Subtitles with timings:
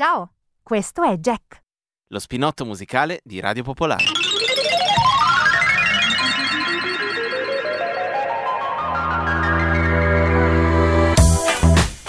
[0.00, 1.60] Ciao, questo è Jack.
[2.12, 4.04] Lo spinotto musicale di Radio Popolare.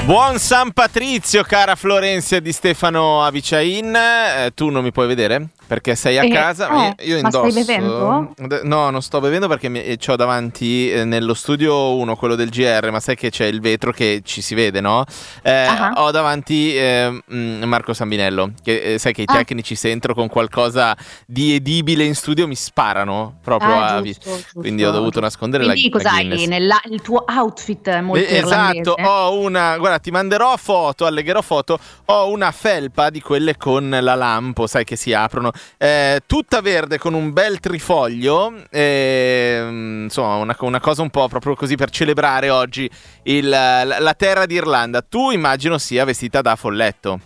[0.06, 3.96] Buon San Patrizio, cara Florenzia di Stefano Aviciain.
[3.96, 5.50] Eh, tu non mi puoi vedere?
[5.70, 7.50] Perché sei a Eh, casa, eh, io, io ma indosso.
[7.52, 8.34] stai bevendo?
[8.64, 12.90] No, non sto bevendo perché mi, ho davanti eh, nello studio uno, quello del GR,
[12.90, 15.04] ma sai che c'è il vetro che ci si vede, no?
[15.44, 15.94] Eh, Ah.
[15.98, 19.34] Ho davanti eh, mm, Marco Sambinello, che eh, sai che i Ah.
[19.36, 20.98] tecnici se entro con qualcosa
[21.28, 25.64] di edibile in studio mi sparano proprio Ah, a giusto, giusto, Quindi ho dovuto nascondere
[25.66, 26.48] Quindi la, la cos'hai?
[26.48, 31.78] Nella- il tuo outfit molto Eh, Esatto, ho una, guarda, ti manderò foto, allegherò foto,
[32.06, 36.98] ho una felpa di quelle con la lampo, sai che si aprono, eh, tutta verde
[36.98, 42.50] con un bel trifoglio, ehm, insomma una, una cosa un po' proprio così per celebrare
[42.50, 42.90] oggi
[43.24, 45.02] il- la, la terra d'Irlanda.
[45.02, 47.20] Tu immagino sia vestita da folletto.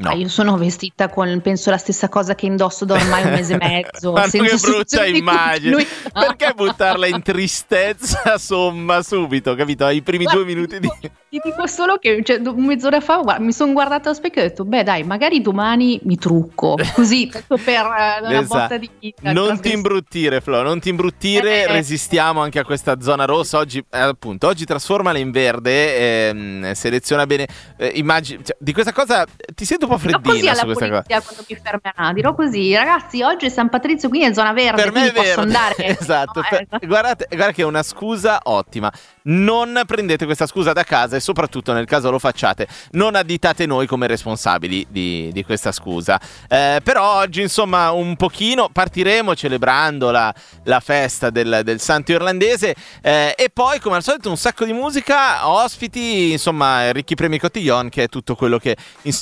[0.00, 0.08] No.
[0.08, 3.52] Ah, io sono vestita con, penso, la stessa cosa che indosso da ormai un mese
[3.52, 4.12] e mezzo.
[4.12, 5.74] Ma che brutta immagine.
[5.74, 6.20] continuità.
[6.20, 9.84] Perché buttarla in tristezza somma subito, capito?
[9.84, 10.88] Ai primi Guarda, due minuti di...
[11.30, 14.48] Ti dico solo che cioè, mezz'ora fa guarda, mi sono guardata allo specchio e ho
[14.48, 18.46] detto, beh dai, magari domani mi trucco, così, per eh, una Esatto.
[18.58, 19.30] botta di vita.
[19.32, 21.62] Non ti imbruttire, Flo, non ti imbruttire.
[21.62, 21.66] Eh.
[21.72, 23.58] Resistiamo anche a questa zona rossa.
[23.58, 26.28] Oggi, eh, appunto, oggi trasformala in verde.
[26.30, 27.46] ehm, seleziona bene.
[27.76, 30.88] eh, immagini, cioè, di questa cosa ti sento un po' Dirò così freddina su questa
[30.88, 31.02] cosa.
[31.06, 34.92] quando mi fermerà, dirò così, ragazzi, oggi è San Patrizio, quindi è zona verde, Per
[34.92, 35.40] me è verde.
[35.40, 35.74] andare.
[35.96, 36.40] esatto.
[36.40, 36.86] No, per- eh, esatto.
[36.88, 38.90] guardate, guarda che è una scusa ottima.
[39.22, 43.86] Non prendete questa scusa da casa e soprattutto nel caso lo facciate, non additate noi
[43.86, 46.20] come responsabili di, di questa scusa.
[46.48, 50.32] Eh, però oggi, insomma, un pochino partiremo celebrando la,
[50.64, 54.72] la festa del, del santo irlandese eh, e poi, come al solito, un sacco di
[54.72, 58.76] musica, ospiti, insomma, ricchi premi cotillon, che è tutto quello che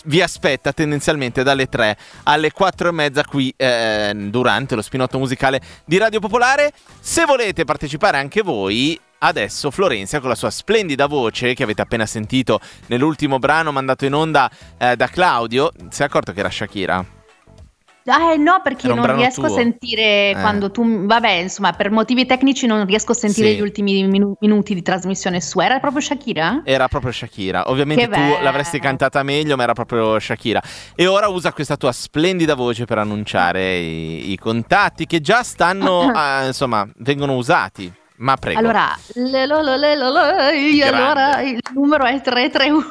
[0.05, 5.61] vi aspetta tendenzialmente dalle 3 alle 4 e mezza qui eh, durante lo spinotto musicale
[5.85, 6.73] di Radio Popolare.
[7.01, 12.07] Se volete partecipare anche voi, adesso Florenzia con la sua splendida voce che avete appena
[12.07, 17.05] sentito nell'ultimo brano mandato in onda eh, da Claudio, si è accorto che era Shakira?
[18.09, 19.57] Eh, no, perché non riesco a tuo.
[19.57, 20.37] sentire Eh.
[20.41, 21.05] quando tu.
[21.05, 23.57] Vabbè, insomma, per motivi tecnici non riesco a sentire Sì.
[23.57, 25.61] gli ultimi minu- minuti di trasmissione su.
[25.61, 26.63] Era proprio Shakira?
[26.65, 27.69] Era proprio Shakira.
[27.69, 28.41] Ovviamente Che tu bello.
[28.43, 30.63] l'avresti cantata meglio, ma era proprio Shakira.
[30.95, 36.11] E ora usa questa tua splendida voce per annunciare i, i contatti che già stanno,
[36.11, 37.93] ah, insomma, vengono usati.
[38.19, 38.59] Ma prego.
[38.59, 42.85] Allora, le- lo- lo- le- lo- lo- allora, il numero è 331.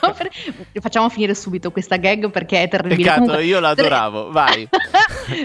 [0.00, 0.30] Per-
[0.80, 2.96] Facciamo finire subito questa gag perché è terribile.
[2.96, 4.30] Peccato, Comunque, io l'adoravo.
[4.30, 4.66] Vai.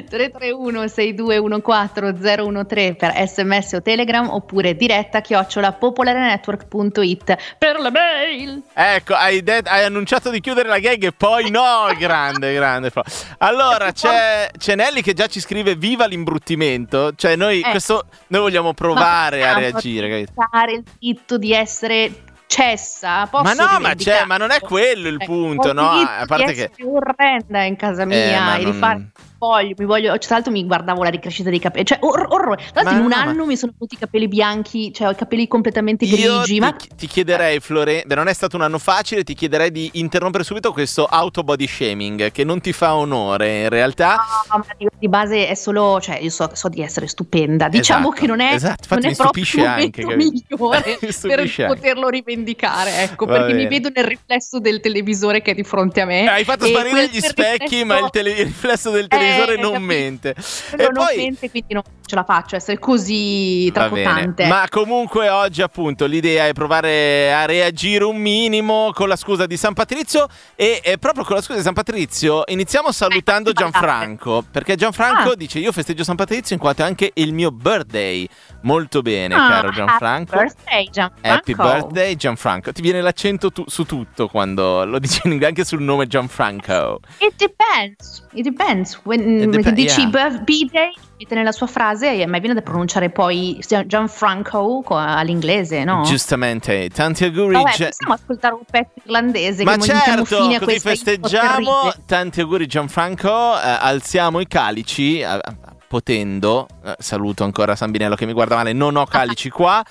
[0.09, 8.61] 331 6214 013 per sms o telegram oppure diretta chiocciola popolarenetwork.it per le mail.
[8.73, 12.91] Ecco, hai, det- hai annunciato di chiudere la gag e poi no, grande, grande.
[13.39, 17.11] Allora, c'è, c'è Nelly che già ci scrive viva l'imbruttimento.
[17.15, 17.69] Cioè, noi, Eh.
[17.69, 20.07] questo, noi vogliamo provare a Ma reagire.
[20.07, 22.11] rivendicare il diritto di essere
[22.47, 23.27] cessa.
[23.27, 25.89] Posso Ma no, ma, c'è, ma non è quello il Eh, punto, ho no?
[25.89, 26.71] A parte di che...
[26.83, 29.07] orrenda in casa mia Eh, e di non- fare
[29.39, 32.57] voglio, mi voglio, tra l'altro mi guardavo la ricrescita dei capelli, cioè or- orrore.
[32.73, 35.07] Tra l'altro Ma in un no, ma- anno mi sono venuti i capelli bianchi, cioè
[35.07, 38.61] ho i capelli completamente grigi, ti, ma ti chiederei, Flore, beh, non è stato un
[38.63, 42.95] anno facile, ti chiederei di interrompere subito questo auto body shaming che non ti fa
[42.95, 44.15] onore in realtà.
[44.51, 48.07] No, ma di, di base è solo, cioè io so, so di essere stupenda, diciamo
[48.09, 50.47] Esatto, che non è, esatto, infatti non mi è proprio stupisce il anche, momento capito?
[50.59, 51.65] migliore Mi per anche.
[51.65, 53.69] poterlo rivendicare, ecco, Va perché mi bene.
[53.69, 56.23] vedo nel riflesso del televisore che è di fronte a me.
[56.23, 59.57] Eh, Hai fatto sparire gli specchi, riflesso- ma il, tele- il riflesso del televisore Eh,
[59.57, 59.79] non capito.
[59.79, 60.35] mente.
[60.69, 64.45] Quello E non poi mente, quindi non ce la faccio essere così tracotante.
[64.47, 69.57] Ma comunque oggi appunto l'idea è provare a reagire un minimo con la scusa di
[69.57, 74.75] San Patrizio e, proprio con la scusa di San Patrizio iniziamo salutando Ecco, Gianfranco perché
[74.75, 75.35] Gianfranco Ah.
[75.35, 78.27] dice io festeggio San Patrizio in quanto è anche il mio birthday.
[78.63, 80.35] Molto bene, Ah, caro Gianfranco.
[80.35, 81.27] Happy birthday, Gianfranco.
[81.37, 82.71] Happy birthday Gianfranco.
[82.71, 86.99] Ti viene l'accento tu- su tutto quando lo dici anche sul nome Gianfranco.
[87.19, 88.25] It depends.
[88.33, 88.99] It depends.
[89.03, 90.29] When, Che dici yeah.
[90.29, 94.95] B-day, mette nella sua frase, e a me viene da pronunciare poi Gian- Gianfranco co-
[94.95, 96.03] all'inglese, no?
[96.03, 97.53] Giustamente, tanti auguri.
[97.53, 101.93] Vabbè, possiamo ascoltare un pezzo irlandese Ma che certo, fine a così festeggiamo.
[102.05, 105.39] Tanti auguri Gianfranco, eh, alziamo i calici, eh,
[105.87, 109.83] potendo, eh, saluto ancora Sambinello che mi guarda male, non ho calici qua,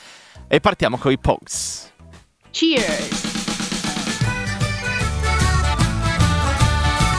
[0.47, 1.93] e partiamo con i Pogs.
[2.51, 3.28] Cheers.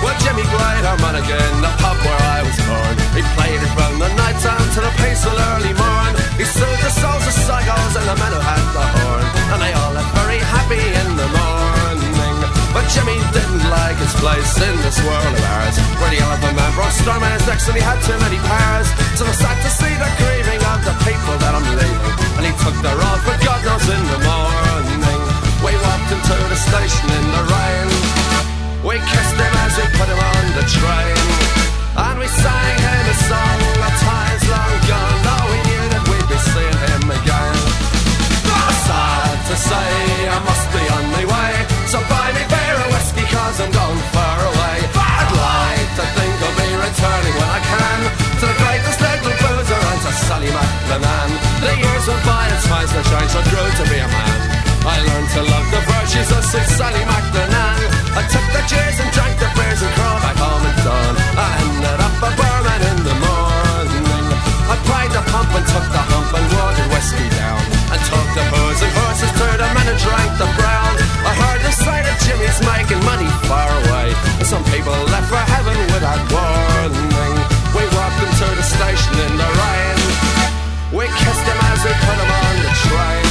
[0.09, 2.97] Well, Jimmy White, our manager in the pub where I was born.
[3.13, 6.17] He played it from the night time to the peaceful early morn.
[6.33, 9.25] He soothed the souls of psychos and the men who had the horn.
[9.53, 12.41] And they all left very happy in the morning.
[12.73, 15.77] But Jimmy didn't like his place in this world of ours.
[16.01, 18.89] Where the elephant man brought storming his necks and he had too many powers.
[19.13, 22.17] So I sad to see the grieving of the people that I'm leaving.
[22.33, 25.21] And he took the road for God knows in the morning.
[25.61, 28.08] We walked into the station in the rain.
[28.89, 31.21] We kissed him as we put him on the train.
[31.93, 35.17] And we sang him a song of times long gone.
[35.29, 37.57] Though we knew that we'd be seeing him again.
[38.89, 39.89] Sad to say,
[40.25, 41.53] I must be on my way.
[41.85, 44.77] So buy me beer and whiskey, cause I'm going far away.
[44.97, 47.99] I'd like to think I'll be returning when I can
[48.41, 51.29] to the greatest little boozer and to Sally McLennan.
[51.61, 54.48] The years went by and smiles the shine, so grew to be a man.
[54.87, 57.79] I learned to love the virtues of Sir Sally McLennan.
[58.15, 61.13] I took the cheers and drank the beers and crawled back home at dawn.
[61.35, 64.27] I ended up a barman in the morning.
[64.71, 67.59] I pried the pump and took the hump and watered whiskey down.
[67.91, 70.93] And took the booze and horses to them and I drank the brown.
[71.27, 74.15] I heard the sight of Jimmy's making money far away.
[74.39, 77.35] And some people left for heaven without warning.
[77.75, 79.97] We walked into the station in the rain.
[80.95, 83.28] We kissed him as we put him on the train.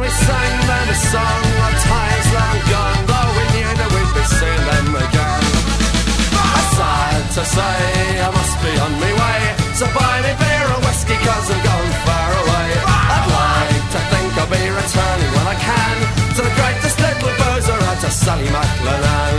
[0.00, 3.00] And we sang them a song of times long gone.
[3.04, 5.44] Though we knew that we'd be seeing them again.
[6.72, 7.76] Sad to say,
[8.24, 9.40] I must be on my way.
[9.76, 12.68] So buy me beer or whiskey, cause I'm going far away.
[12.80, 15.96] I'd like to think I'll be returning when I can
[16.32, 19.34] to the greatest little boozer and to Sally McLennan.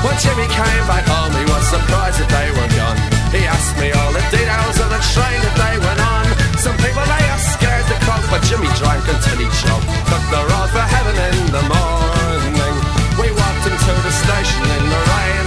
[0.00, 2.96] When Jimmy came back home, he was surprised that they were gone.
[3.36, 6.41] He asked me all the details of the train that they went on.
[6.58, 9.86] Some people they are scared to call, but Jimmy drank until he choked.
[10.10, 12.74] Took the road for heaven in the morning.
[13.20, 15.46] We walked into the station in the rain,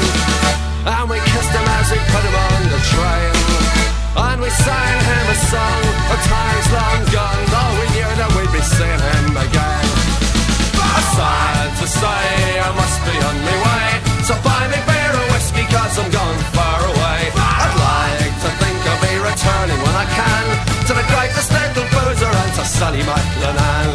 [0.90, 3.34] and we kissed him as we put him on the train.
[4.16, 5.82] And we sang him a song
[6.14, 9.88] of times long gone, though we knew that we'd be seeing him again.
[11.16, 13.88] Sad to say, I must be on my way.
[14.28, 17.55] So buy me beer or whiskey, cause I'm going far away.
[19.46, 20.46] Returning when I can
[20.88, 23.88] to the greatest little boozer and to Sally McLennan.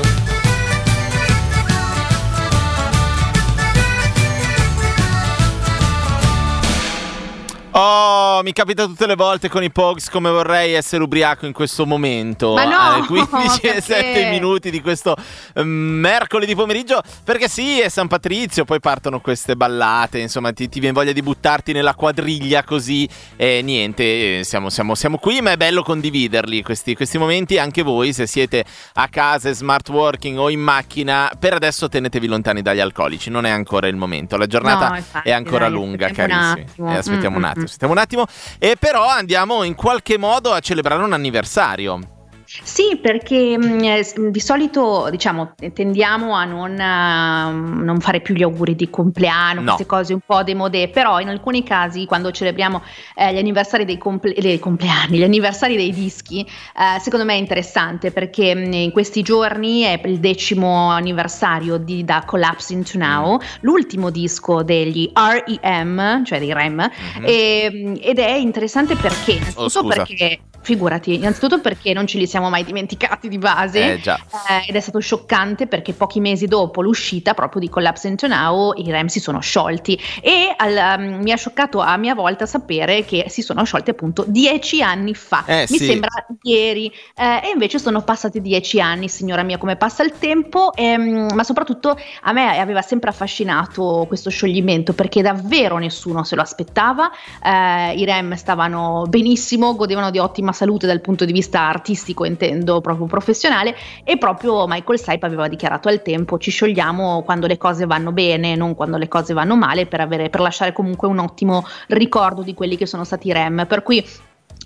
[7.72, 11.86] Oh, mi capita tutte le volte con i Pogs come vorrei essere ubriaco in questo
[11.86, 12.54] momento.
[12.54, 13.80] Ma no, alle 15 e perché?
[13.80, 15.16] 7 minuti di questo
[15.54, 17.00] eh, mercoledì pomeriggio.
[17.24, 20.18] Perché sì, è San Patrizio, poi partono queste ballate.
[20.18, 23.08] Insomma, ti, ti viene voglia di buttarti nella quadriglia così.
[23.36, 27.58] E niente, eh, siamo, siamo- siamo qui, ma è bello condividerli questi, questi momenti.
[27.58, 28.64] Anche voi, se siete
[28.94, 33.30] a casa, smart working o in macchina, per adesso tenetevi lontani dagli alcolici.
[33.30, 34.36] Non è ancora il momento.
[34.36, 36.60] La giornata No, infatti, è ancora dai, lunga, carissimi.
[36.68, 36.92] attimo.
[36.92, 37.60] Eh, aspettiamo Mm, un mm, attimo.
[37.62, 37.64] mm.
[37.64, 38.26] Aspettiamo un attimo.
[38.58, 42.18] E però andiamo in qualche modo a celebrare un anniversario.
[42.62, 48.42] Sì, perché mh, eh, di solito diciamo tendiamo a non, eh, non fare più gli
[48.42, 49.64] auguri di compleanno, No.
[49.74, 52.82] queste cose un po' demodé, però in alcuni casi quando celebriamo
[53.14, 57.38] eh, gli anniversari dei, comple- dei compleanni, gli anniversari dei dischi, eh, secondo me è
[57.38, 63.38] interessante perché mh, in questi giorni è il decimo anniversario di Da Collapse Into Now,
[63.60, 67.24] l'ultimo disco degli REM, cioè dei REM, Mhm.
[67.24, 72.39] e- ed è interessante perché, innanzitutto Oh, perché, figurati, innanzitutto perché non ce li siamo
[72.48, 73.94] mai dimenticati di base.
[73.94, 74.00] Eh
[74.48, 78.72] eh, ed è stato scioccante perché pochi mesi dopo l'uscita proprio di Collapse Into Now
[78.76, 83.04] i Rem si sono sciolti e al- um, mi ha scioccato a mia volta sapere
[83.04, 85.44] che si sono sciolti appunto dieci anni fa.
[85.46, 85.86] Eh, mi sì.
[85.86, 86.08] sembra
[86.42, 91.32] ieri eh, e invece sono passati dieci anni, signora mia, come passa il tempo, ehm,
[91.34, 97.10] ma soprattutto a me aveva sempre affascinato questo scioglimento perché davvero nessuno se lo aspettava.
[97.42, 102.80] Eh, I Rem stavano benissimo, godevano di ottima salute dal punto di vista artistico, intendo
[102.80, 107.86] proprio professionale, e proprio Michael Stipe aveva dichiarato al tempo: ci sciogliamo quando le cose
[107.86, 111.64] vanno bene, non quando le cose vanno male, per, avere, per lasciare comunque un ottimo
[111.88, 113.66] ricordo di quelli che sono stati i Rem.
[113.66, 114.04] Per cui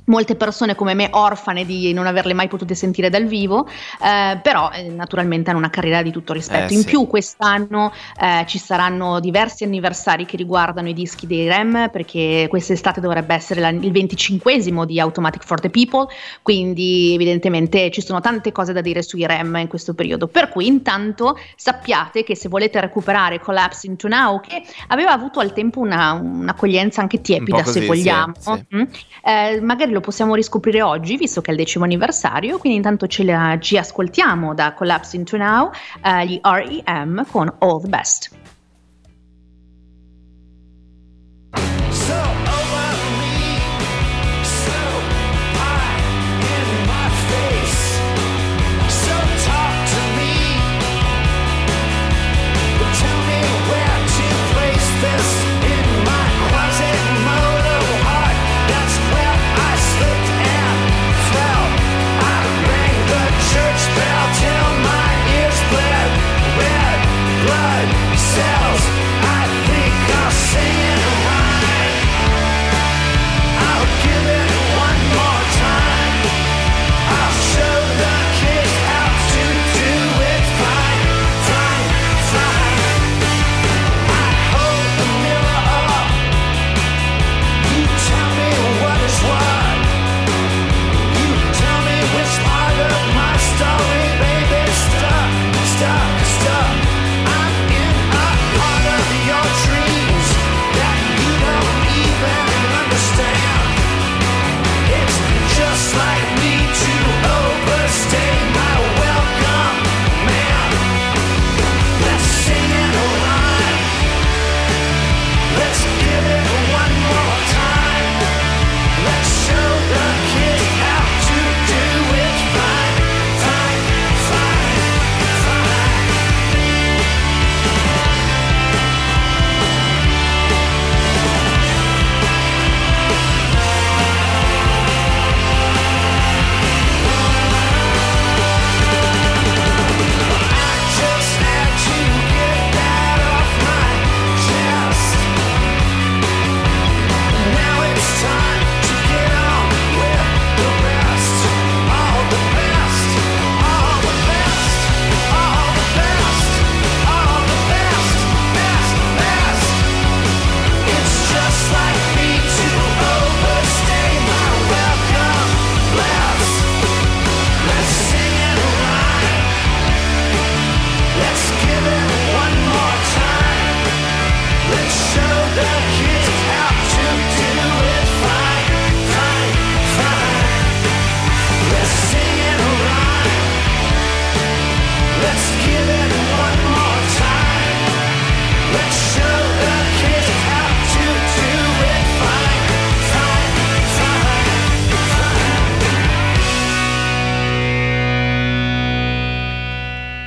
[0.07, 4.71] molte persone come me orfane di non averle mai potute sentire dal vivo, eh, però
[4.71, 6.73] eh, naturalmente hanno una carriera di tutto rispetto.
[6.73, 6.87] Eh, In sì.
[6.87, 13.01] più quest'anno eh, ci saranno diversi anniversari che riguardano i dischi dei REM, perché quest'estate
[13.01, 16.07] dovrebbe essere la- il 25esimo di Automatic for the People,
[16.43, 20.27] quindi evidentemente ci sono tante cose da dire sui REM in questo periodo.
[20.29, 25.53] Per cui intanto sappiate che se volete recuperare Collapse into Now, che aveva avuto al
[25.53, 28.77] tempo una- un'accoglienza anche tiepida, Un così, se vogliamo, sì, sì.
[28.77, 28.83] Mm?
[29.25, 33.57] Eh, magari lo possiamo riscoprire oggi, visto che è il decimo anniversario, quindi intanto la-
[33.59, 35.71] ci ascoltiamo da Collapse into Now,
[36.03, 38.44] eh, gli REM con All the Best.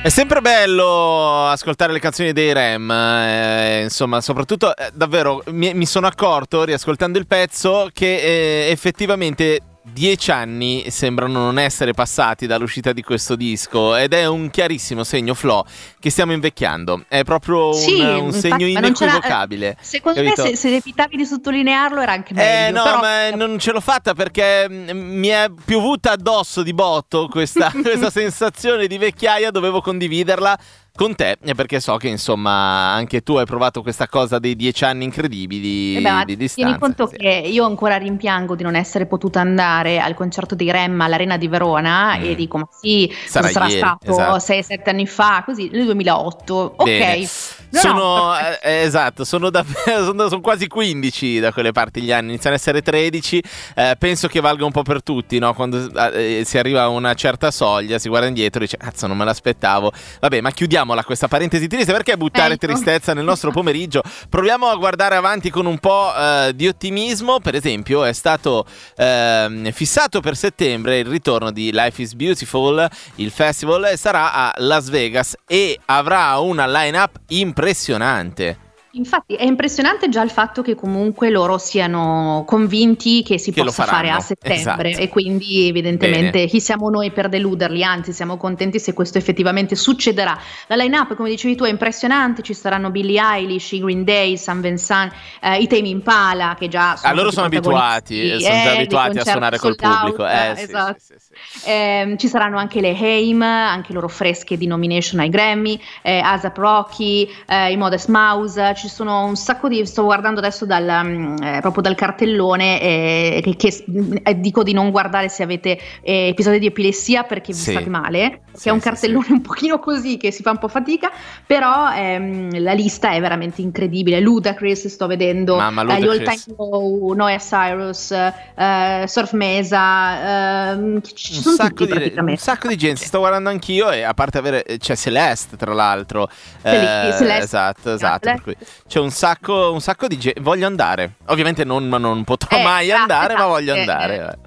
[0.08, 5.84] È sempre bello ascoltare le canzoni dei Rem, eh, insomma, soprattutto eh, davvero mi, mi
[5.84, 12.92] sono accorto, riascoltando il pezzo, che eh, effettivamente dieci anni sembrano non essere passati dall'uscita
[12.92, 15.64] di questo disco ed è un chiarissimo segno, Flo,
[15.98, 17.04] che stiamo invecchiando.
[17.08, 19.76] È proprio un, Sì, un infatti, segno c'era- inequivocabile.
[19.80, 20.42] Secondo capito?
[20.42, 22.76] me se, se evitavi di sottolinearlo era anche Eh meglio.
[22.76, 27.28] no, però- ma non ce l'ho fatta perché mm, mi è piovuta addosso di botto
[27.28, 30.58] questa, questa sensazione di vecchiaia, dovevo condividerla
[30.98, 34.84] con te, eh, perché so che insomma anche tu hai provato questa cosa dei dieci
[34.84, 36.78] anni incredibili Eh beh, di tieni distanza.
[36.78, 37.16] conto sì.
[37.16, 41.46] che io ancora rimpiango di non essere potuta andare al concerto dei Rem all'Arena di
[41.46, 42.24] Verona Mm.
[42.24, 44.74] e dico ma sì, Sarà sarà, ieri, stato esatto.
[44.74, 46.74] 6-7 anni fa, così nel 2008.
[46.76, 46.84] Ok.
[46.84, 47.28] Bene.
[47.70, 48.66] No, sono, no, perfetto.
[48.66, 52.58] eh, esatto, sono, davvero, sono, sono quasi 15 da quelle parti gli anni, iniziano a
[52.58, 53.42] essere 13.
[53.76, 55.52] eh, penso che valga un po' per tutti, no?
[55.54, 59.18] Quando eh, si arriva a una certa soglia, si guarda indietro e dice: Cazzo, non
[59.18, 59.92] me l'aspettavo.
[60.20, 60.50] Vabbè, ma
[60.88, 62.66] chiudiamola questa parentesi triste perché buttare Ecco.
[62.66, 64.02] tristezza nel nostro pomeriggio?
[64.28, 67.40] Proviamo a guardare avanti con un po' eh, di ottimismo.
[67.40, 68.64] Per esempio, è stato
[68.96, 74.88] ehm, fissato per settembre il ritorno di Life is Beautiful, il festival, sarà a Las
[74.88, 78.67] Vegas e avrà una line-up impressionante.
[78.92, 83.84] Infatti è impressionante già il fatto che comunque loro siano convinti che si Che possa
[83.84, 85.04] fare a settembre esatto.
[85.04, 86.46] e quindi evidentemente Bene.
[86.46, 90.38] chi siamo noi per deluderli, anzi siamo contenti se questo effettivamente succederà.
[90.68, 95.12] La line-up come dicevi tu è impressionante, ci saranno Billie Eilish, Green Day, San Vincent,
[95.42, 99.18] eh, i Tame Impala che già sono Ah, loro sono abituati, sono già eh, abituati
[99.18, 100.26] a suonare col sold out, pubblico.
[100.26, 100.96] Eh, sì, esatto.
[100.98, 101.70] sì, sì, sì.
[101.70, 106.56] Ehm, ci saranno anche le Haim, anche loro fresche di nomination ai Grammy, eh, ASAP
[106.56, 111.36] Rocky, eh, i Modest Mouse, ci sono un sacco di, sto guardando adesso dal, mm,
[111.42, 113.84] eh, proprio dal cartellone eh, che, che,
[114.22, 117.70] eh, dico di non guardare se avete eh, episodi di epilessia perché vi Sì.
[117.72, 120.58] state male, Sì, che è un sì, cartellone un pochino così che si fa un
[120.58, 121.10] po' fatica,
[121.46, 126.44] però ehm, la lista è veramente incredibile, Ludacris sto vedendo, Mamma, eh, gli All Ludacris.
[126.44, 132.68] Time Low, Noah Cyrus, eh, Surf Mesa, ehm, ci Un sacco, tutti di, un sacco
[132.68, 136.28] di gente, sto guardando anch'io e a parte avere c'è Celeste tra l'altro.
[136.62, 137.44] Eh, Bellissimo, Celeste.
[137.44, 138.28] Esatto, esatto.
[138.28, 138.56] Celeste.
[138.86, 140.40] c'è un sacco, un sacco di gente.
[140.40, 141.14] Voglio andare.
[141.26, 144.38] Ovviamente non, non potrò Eh, mai esatto, andare, ma esatto, voglio eh, andare.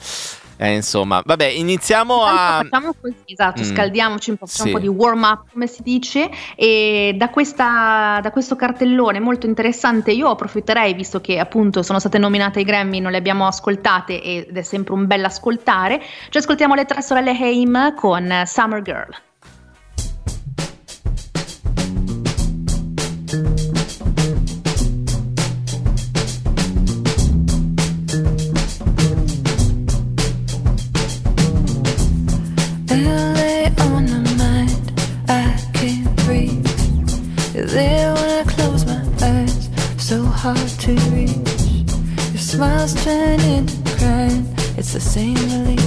[0.64, 2.62] Eh, insomma, vabbè, iniziamo a.
[2.62, 3.66] Facciamo così, esatto, Mm.
[3.66, 4.62] scaldiamoci un po', Sì.
[4.68, 9.48] un po' di warm up come si dice e da, questa, da questo cartellone molto
[9.48, 14.22] interessante io approfitterei visto che appunto sono state nominate ai Grammy, non le abbiamo ascoltate
[14.22, 16.00] ed è sempre un bel ascoltare,
[16.30, 19.16] ci ascoltiamo le tre sorelle Haim con Summer Girl.
[45.02, 45.81] Same release.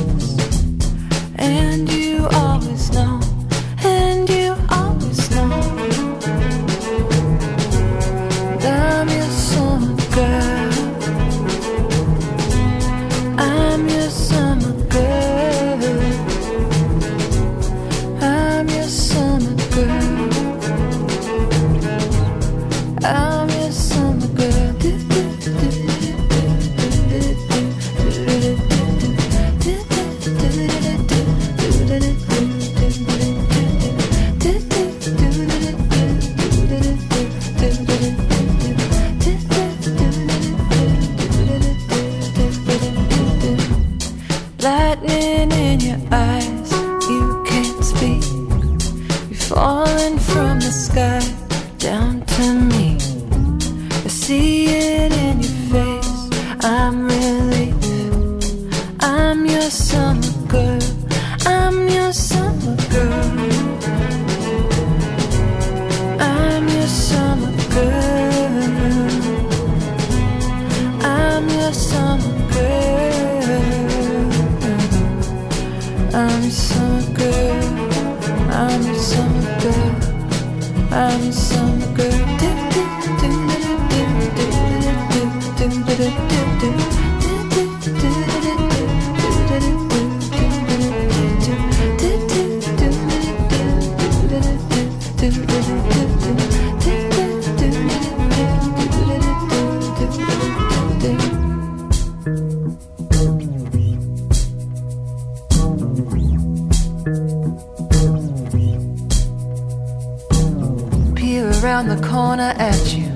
[112.57, 113.09] At you.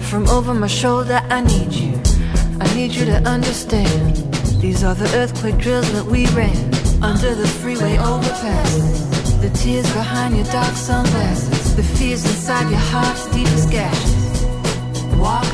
[0.00, 2.00] From over my shoulder, I need you.
[2.60, 4.16] I need you to understand.
[4.60, 6.56] These are the earthquake drills that we ran
[7.02, 8.74] under the freeway overpass.
[9.40, 14.44] The tears behind your dark sunglasses, the fears inside your heart's deepest gashes.
[15.16, 15.44] Walk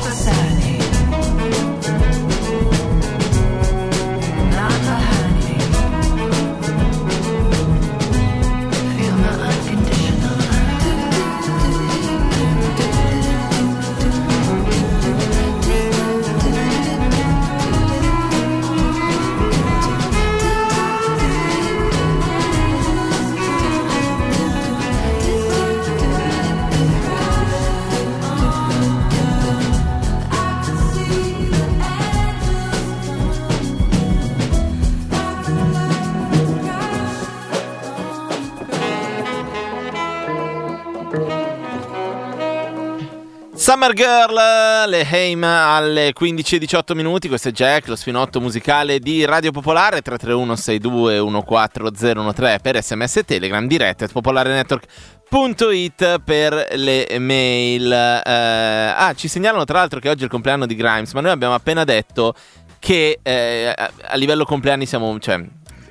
[43.75, 44.39] Summer Girl,
[44.87, 52.61] le Heim alle 15.18 minuti, questo è Jack, lo spinotto musicale di Radio Popolare, 331-6214-013
[52.61, 57.91] per sms e telegram, diretta at popolarenetwork.it per le mail.
[57.91, 61.31] Eh, ah, ci segnalano tra l'altro che oggi è il compleanno di Grimes, ma noi
[61.31, 62.33] abbiamo appena detto
[62.79, 65.19] che eh, a, a livello compleanni siamo...
[65.19, 65.43] Cioè,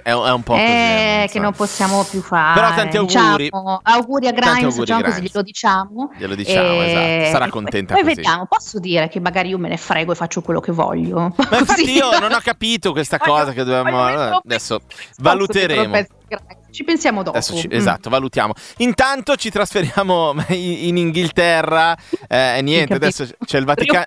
[0.04, 0.62] è, è un po' così.
[0.64, 2.60] Eh, non che non possiamo più fare.
[2.60, 3.44] Però tanti auguri.
[3.44, 5.30] Diciamo, auguri a Grimes, auguri, diciamo così, Grimes.
[5.32, 6.10] glielo diciamo.
[6.16, 6.86] Glielo diciamo, E-
[7.22, 7.30] esatto.
[7.38, 10.42] Sarà contenta poi, poi vediamo, posso dire che magari io me ne frego e faccio
[10.42, 11.34] quello che voglio.
[11.36, 14.02] Ma infatti io non ho capito questa cosa che dobbiamo...
[14.44, 14.80] Adesso
[15.18, 15.82] valuteremo.
[15.82, 16.06] Grimes.
[16.70, 17.40] Ci pensiamo dopo.
[17.40, 17.72] Ci- Mm.
[17.72, 18.52] esatto, valutiamo.
[18.78, 21.96] Intanto ci trasferiamo in in Inghilterra.
[22.26, 24.04] Eh, niente, adesso c'è il Vaticano.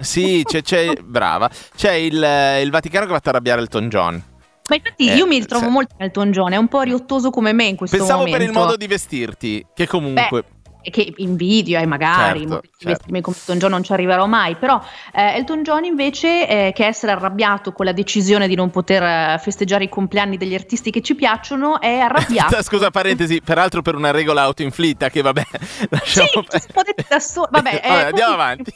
[0.00, 1.50] Sì, c'è, c'è- brava.
[1.76, 4.22] C'è il, eh, il Vaticano che va a arrabbiare Elton John.
[4.70, 5.70] Ma infatti Eh, io mi ritrovo sì.
[5.70, 8.38] molto nel Elton John, è un po' riottoso come me in questo Pensavo momento.
[8.38, 10.44] per il modo di vestirti, che comunque.
[10.82, 13.04] e che invidio e magari Certo, certo.
[13.06, 14.80] come Elton John non ci arriverò mai però
[15.12, 19.38] eh, Elton John invece eh, che essere arrabbiato con la decisione di non poter eh,
[19.42, 24.10] festeggiare i compleanni degli artisti che ci piacciono è arrabbiato Scusa, parentesi, peraltro per una
[24.10, 25.42] regola autoinflitta, che vabbè,
[25.90, 28.74] lasciamo sì, si può dire da solo vabbè, eh, Vabbè, andiamo comunque- avanti.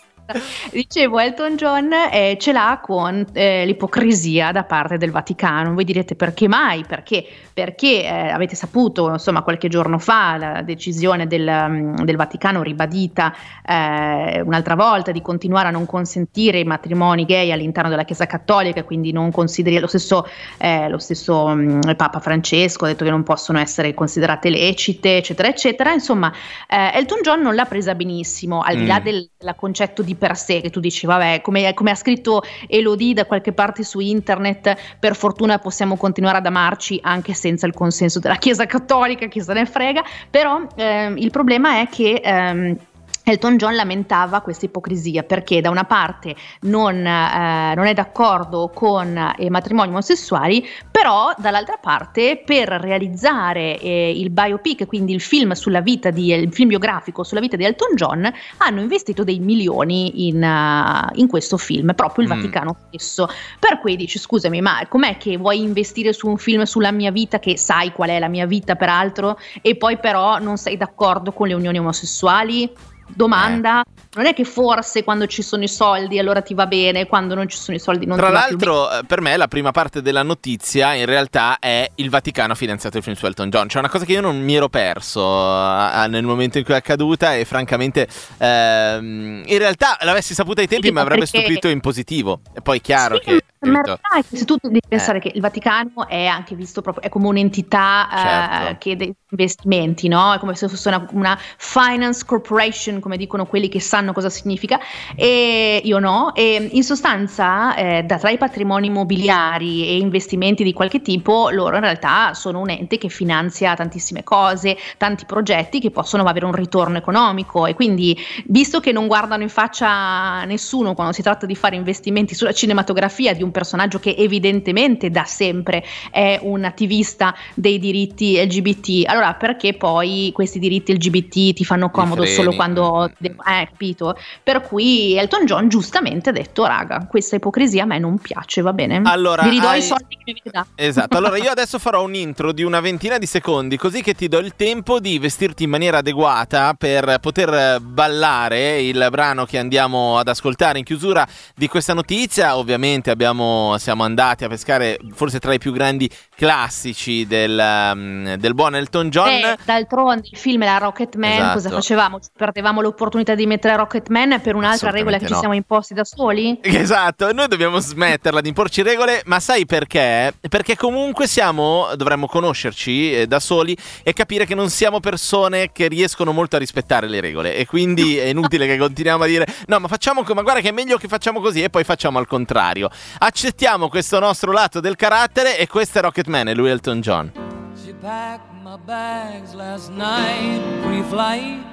[0.71, 5.75] Dicevo, Elton John eh, ce l'ha con eh, l'ipocrisia da parte del Vaticano.
[5.75, 6.85] Voi direte perché mai?
[6.85, 7.27] Perché?
[7.53, 13.35] Perché eh, avete saputo, insomma, qualche giorno fa la decisione del, mm, del Vaticano ribadita
[13.65, 18.83] eh, un'altra volta di continuare a non consentire i matrimoni gay all'interno della Chiesa Cattolica,
[18.83, 23.23] quindi non consideri lo stesso, eh, lo stesso mm, Papa Francesco ha detto che non
[23.23, 25.93] possono essere considerate lecite, eccetera, eccetera.
[25.93, 26.33] Insomma,
[26.69, 29.03] eh, Elton John non l'ha presa benissimo, al di là Mm.
[29.05, 33.27] del concetto di per sé, che tu dici, vabbè, come, come ha scritto Elodie da
[33.27, 38.37] qualche parte su internet, per fortuna possiamo continuare ad amarci anche senza il consenso della
[38.37, 42.21] Chiesa Cattolica, chi se ne frega, però ehm, il problema è che...
[42.23, 42.77] ehm,
[43.25, 49.35] Elton John lamentava questa ipocrisia perché da una parte non, eh, non è d'accordo con
[49.39, 55.81] i matrimoni omosessuali, però dall'altra parte per realizzare eh, il biopic, quindi il film sulla
[55.81, 60.43] vita di il film biografico sulla vita di Elton John, hanno investito dei milioni in,
[60.43, 62.37] eh, in questo film, proprio il Mm.
[62.37, 63.29] Vaticano stesso.
[63.59, 67.39] Per cui dici scusami, ma com'è che vuoi investire su un film sulla mia vita
[67.39, 71.49] che sai qual è la mia vita peraltro e poi però non sei d'accordo con
[71.49, 72.71] le unioni omosessuali?
[73.09, 73.85] Domanda, Eh.
[74.15, 77.49] non è che forse quando ci sono i soldi allora ti va bene, quando non
[77.49, 78.51] ci sono i soldi non Tra ti va bene.
[78.51, 82.57] l'altro, eh, per me la prima parte della notizia in realtà è il Vaticano ha
[82.57, 83.69] finanziato il film su Elton John.
[83.69, 86.79] Cioè, una cosa che io non mi ero perso eh, nel momento in cui è
[86.79, 91.69] accaduta e francamente ehm, in realtà l'avessi saputa ai tempi Sì, mi avrebbe perché- stupito
[91.69, 92.41] in positivo.
[92.55, 93.45] E poi è chiaro Sì, che...
[93.71, 95.21] ma in realtà tu devi pensare Eh.
[95.21, 98.77] che il Vaticano è anche visto proprio è come un'entità eh, Certo.
[98.79, 100.33] che dei investimenti, no?
[100.33, 104.79] È come se fosse una, una finance corporation, come dicono quelli che sanno cosa significa,
[105.17, 106.35] e io no.
[106.35, 111.75] E in sostanza, eh, da tra i patrimoni immobiliari e investimenti di qualche tipo, loro
[111.77, 116.53] in realtà sono un ente che finanzia tantissime cose, tanti progetti che possono avere un
[116.53, 117.67] ritorno economico.
[117.67, 122.35] E quindi, visto che non guardano in faccia nessuno quando si tratta di fare investimenti
[122.35, 129.07] sulla cinematografia di un personaggio che evidentemente da sempre è un attivista dei diritti LGBT,
[129.07, 133.09] allora perché poi questi diritti LGBT ti fanno comodo solo quando...
[133.09, 133.39] Mm.
[133.47, 134.19] Eh, capito?
[134.43, 138.73] Per cui Elton John giustamente ha detto, raga, questa ipocrisia a me non piace, va
[138.73, 139.01] bene?
[139.05, 140.69] Allora, Vi ridò hai- i soldi che mi avete dato.
[140.75, 144.27] Esatto, allora io adesso farò un intro di una ventina di secondi così che ti
[144.27, 150.19] do il tempo di vestirti in maniera adeguata per poter ballare il brano che andiamo
[150.19, 152.57] ad ascoltare in chiusura di questa notizia.
[152.57, 158.35] Ovviamente abbiamo siamo, siamo andati a pescare forse tra i più grandi classici del, um,
[158.37, 159.29] del buon Elton John.
[159.29, 161.53] Eh, d'altronde il film era Rocketman, Esatto.
[161.55, 162.21] cosa facevamo?
[162.21, 165.39] Ci perdevamo l'opportunità di mettere Rocketman per un'altra regola che Assolutamente ci no.
[165.39, 166.61] siamo imposti da soli?
[166.85, 170.35] Esatto, noi dobbiamo smetterla di imporci regole, ma sai perché?
[170.49, 175.89] Perché comunque siamo, dovremmo conoscerci eh, da soli e capire che non siamo persone che
[175.89, 179.79] riescono molto a rispettare le regole e quindi è inutile che continuiamo a dire no,
[179.79, 182.91] ma facciamo ma guarda che è meglio che facciamo così e poi facciamo al contrario.
[183.27, 187.33] Accettiamo questo nostro lato del carattere e questo è Rocketman e lui Elton John.
[187.75, 191.65] She packed my bags last night, pre-flight.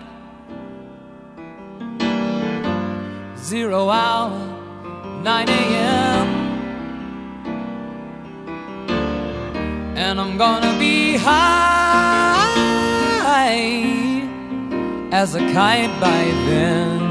[3.36, 4.32] Zero hour,
[5.24, 6.28] 9 a.m.
[9.98, 12.48] And I'm gonna be high
[15.12, 17.11] as a kite by then.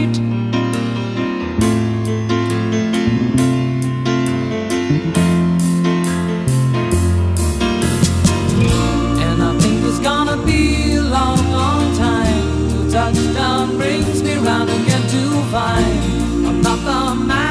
[15.51, 16.45] fine.
[16.45, 17.50] I'm not the man.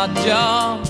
[0.00, 0.89] my job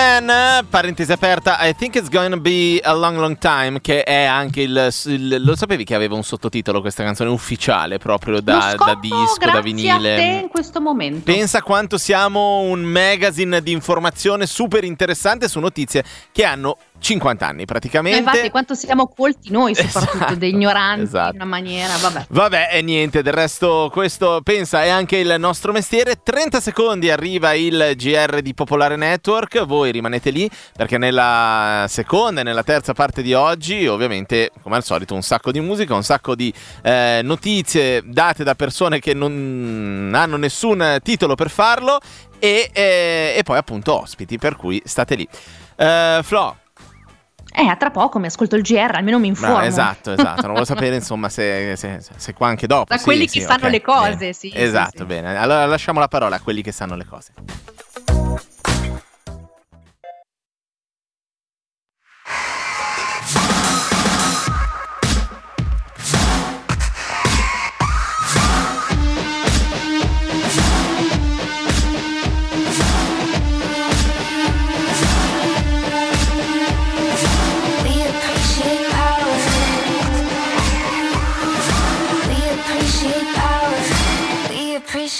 [0.00, 4.62] eh, parentesi aperta, I think it's to be a long long time, che è anche
[4.62, 9.36] il, il- Lo sapevi che aveva un sottotitolo questa canzone ufficiale proprio da, da disco,
[9.38, 10.40] da a te vinile?
[10.42, 11.20] in questo momento.
[11.30, 17.58] Pensa quanto siamo un magazine di informazione super interessante su notizie che hanno 50 anni
[17.60, 18.18] Ma praticamente.
[18.18, 21.34] infatti, quanto siamo colti noi, soprattutto, Esatto, dei ignoranti esatto.
[21.34, 22.26] in una maniera, vabbè.
[22.28, 26.20] Vabbè, e niente, del resto questo pensa è anche il nostro mestiere.
[26.22, 32.44] 30 secondi arriva il GR di Popolare Network, voi rimanete lì perché nella seconda e
[32.44, 36.34] nella terza parte di oggi, ovviamente, come al solito, un sacco di musica, un sacco
[36.34, 41.98] di eh, notizie date da persone che non hanno nessun titolo per farlo
[42.38, 45.28] e, eh, e poi appunto ospiti, per cui state lì.
[45.76, 46.56] Eh, Flo,
[47.54, 49.54] Eh, a tra poco mi ascolto il GR, almeno mi informo.
[49.56, 50.40] Brava, esatto, esatto.
[50.42, 52.86] Non volevo sapere, insomma, se, se, se- qua anche dopo.
[52.88, 54.32] Da Sì, quelli sì, che sanno ok, le cose, bene.
[54.32, 55.04] sì, sì, Esatto, sì.
[55.04, 55.36] bene.
[55.36, 57.32] Allora lasciamo la parola a quelli che sanno le cose.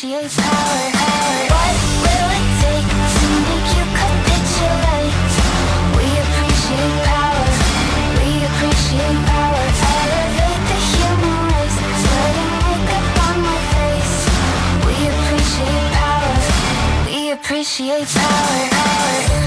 [0.02, 0.82] We appreciate power.
[1.52, 5.14] What will it take to make you capitulate?
[5.96, 7.46] We appreciate power.
[8.18, 9.64] We appreciate power.
[10.02, 11.78] Elevate the human race.
[12.02, 14.18] Putting makeup on my face.
[14.86, 16.34] We appreciate power.
[17.06, 19.41] We appreciate power.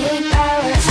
[0.00, 0.89] Magic power.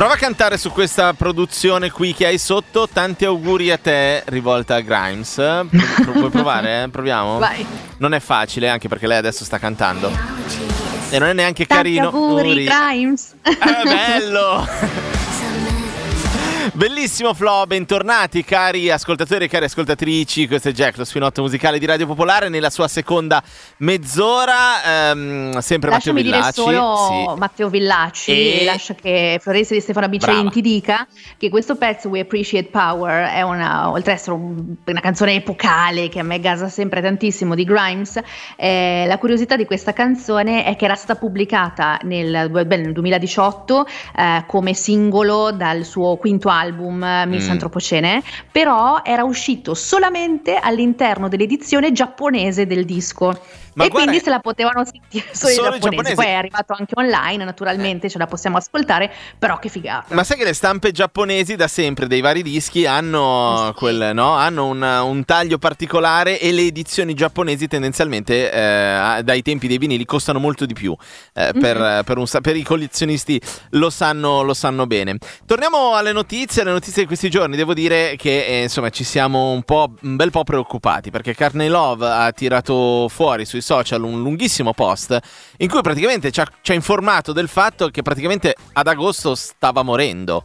[0.00, 2.88] Prova a cantare su questa produzione qui che hai sotto.
[2.90, 5.34] Tanti auguri a te, rivolta a Grimes.
[5.34, 6.88] Pro- Puoi provare?
[6.90, 7.36] Proviamo?
[7.36, 7.66] Vai.
[7.98, 10.10] Non è facile, anche perché lei adesso sta cantando.
[11.10, 12.06] E non è neanche Tanti carino.
[12.06, 13.34] auguri, Grimes.
[13.42, 15.18] Ah, bello!
[16.72, 21.84] Bellissimo Flo, bentornati cari ascoltatori e cari ascoltatrici, questo è Jack, lo spinotto musicale di
[21.84, 23.42] Radio Popolare nella sua seconda
[23.78, 26.60] mezz'ora, ehm, sempre Lasciami Matteo dire Villacci.
[26.60, 27.38] solo sì.
[27.38, 31.06] Matteo Villacci E- lascia che Florenzi di Stefano Bicciolini ti dica
[31.36, 36.08] che questo pezzo We Appreciate Power è una, oltre ad essere un- una canzone epocale
[36.08, 38.20] che a me gasa sempre tantissimo di Grimes,
[38.56, 43.86] eh, la curiosità di questa canzone è che era stata pubblicata nel, beh, nel 2018
[44.16, 46.58] eh, come singolo dal suo quinto album
[47.02, 47.50] eh, Miss Mm.
[47.50, 53.38] Antropocene, però era uscito solamente all'interno dell'edizione giapponese del disco.
[53.74, 56.14] Ma e quindi se la potevano sentire solo, Solo i giapponesi.
[56.14, 60.14] Poi è arrivato anche online, naturalmente, ce la possiamo ascoltare, però che figata.
[60.14, 63.72] Ma sai che le stampe giapponesi da sempre dei vari dischi hanno, Sì.
[63.74, 64.32] quel, no?
[64.32, 70.04] hanno un, un taglio particolare e le edizioni giapponesi tendenzialmente eh, dai tempi dei vinili
[70.04, 70.94] costano molto di più.
[71.34, 72.02] eh, per, Mhm.
[72.04, 73.40] per un per i collezionisti
[73.70, 75.16] lo sanno, lo sanno bene.
[75.46, 77.56] Torniamo alle notizie, alle notizie di questi giorni.
[77.56, 81.68] Devo dire che eh, insomma ci siamo un, po', un bel po' preoccupati perché Carney
[81.68, 85.18] Love ha tirato fuori sui social un lunghissimo post
[85.58, 89.82] in cui praticamente ci ha, ci ha informato del fatto che praticamente ad agosto stava
[89.82, 90.44] morendo.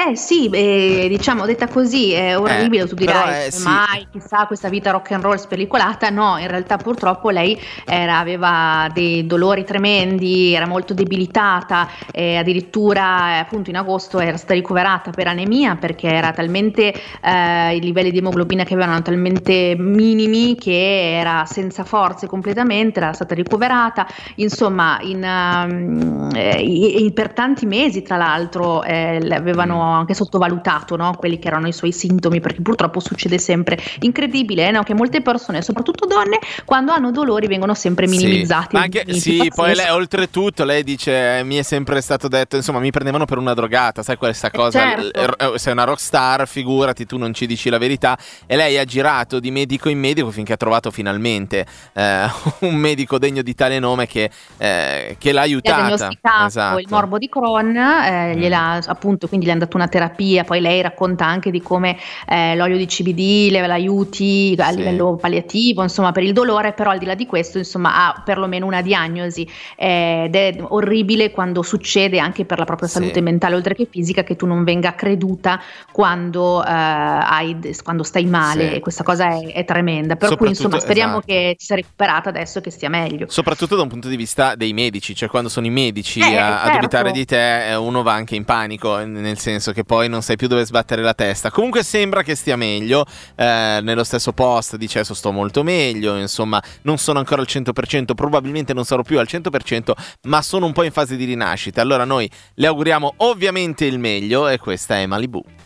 [0.00, 3.64] Eh sì, eh, diciamo, detta così è orribile, Eh, tu dirai, eh, sì.
[3.64, 8.88] mai, chissà, questa vita rock and roll spellicolata, no, in realtà purtroppo lei era- aveva
[8.94, 15.10] dei dolori tremendi, era molto debilitata, e addirittura eh, appunto in agosto era stata ricoverata
[15.10, 21.18] per anemia perché era talmente, eh, i livelli di emoglobina che avevano talmente minimi che
[21.18, 27.66] era senza forze completamente, era stata ricoverata, insomma, in, ehm, eh, i- i- per tanti
[27.66, 29.86] mesi tra l'altro le avevano.
[29.92, 34.82] Anche sottovalutato no, quelli che erano i suoi sintomi perché purtroppo succede sempre incredibile no,
[34.82, 39.74] che molte persone soprattutto donne quando hanno dolori vengono sempre minimizzati Sì, anche, sì poi
[39.74, 43.54] lei, oltretutto lei dice: eh, Mi è sempre stato detto, insomma, mi prendevano per una
[43.54, 44.02] drogata.
[44.02, 44.78] Sai questa cosa?
[44.80, 45.36] certo.
[45.38, 48.16] Eh, eh, sei una rockstar, figurati, tu non ci dici la verità.
[48.46, 52.26] E lei ha girato di medico in medico finché ha trovato finalmente eh,
[52.60, 55.74] un medico degno di tale nome che, eh, che l'ha ha aiutata.
[55.74, 56.78] diagnosticato Esatto.
[56.78, 58.38] il morbo di Crohn, eh, Mm.
[58.38, 62.54] gliel'ha, appunto, quindi gli hanno dato una terapia, poi lei racconta anche di come eh,
[62.56, 64.76] l'olio di CBD le l'aiuti a Sì.
[64.76, 68.66] livello palliativo, insomma, per il dolore, però al di là di questo, insomma, ha perlomeno
[68.66, 72.94] una diagnosi eh, ed è orribile quando succede anche per la propria Sì.
[72.98, 75.60] salute mentale, oltre che fisica, che tu non venga creduta
[75.92, 78.74] quando, eh, hai, quando stai male, Sì.
[78.76, 81.26] e questa cosa è, è tremenda, per cui insomma speriamo esatto.
[81.32, 83.26] che sia recuperata adesso che stia meglio.
[83.28, 86.56] Soprattutto da un punto di vista dei medici, cioè quando sono i medici Eh, a,
[86.56, 86.72] a certo.
[86.78, 90.36] dubitare di te, eh, uno va anche in panico, nel senso che poi non sai
[90.36, 91.50] più dove sbattere la testa.
[91.50, 93.04] Comunque sembra che stia meglio,
[93.34, 98.74] eh, nello stesso post dice sto molto meglio, insomma non sono ancora al 100%, probabilmente
[98.74, 99.92] non sarò più al 100%,
[100.22, 101.80] ma sono un po' in fase di rinascita.
[101.80, 105.57] Allora noi le auguriamo ovviamente il meglio e questa è Malibu.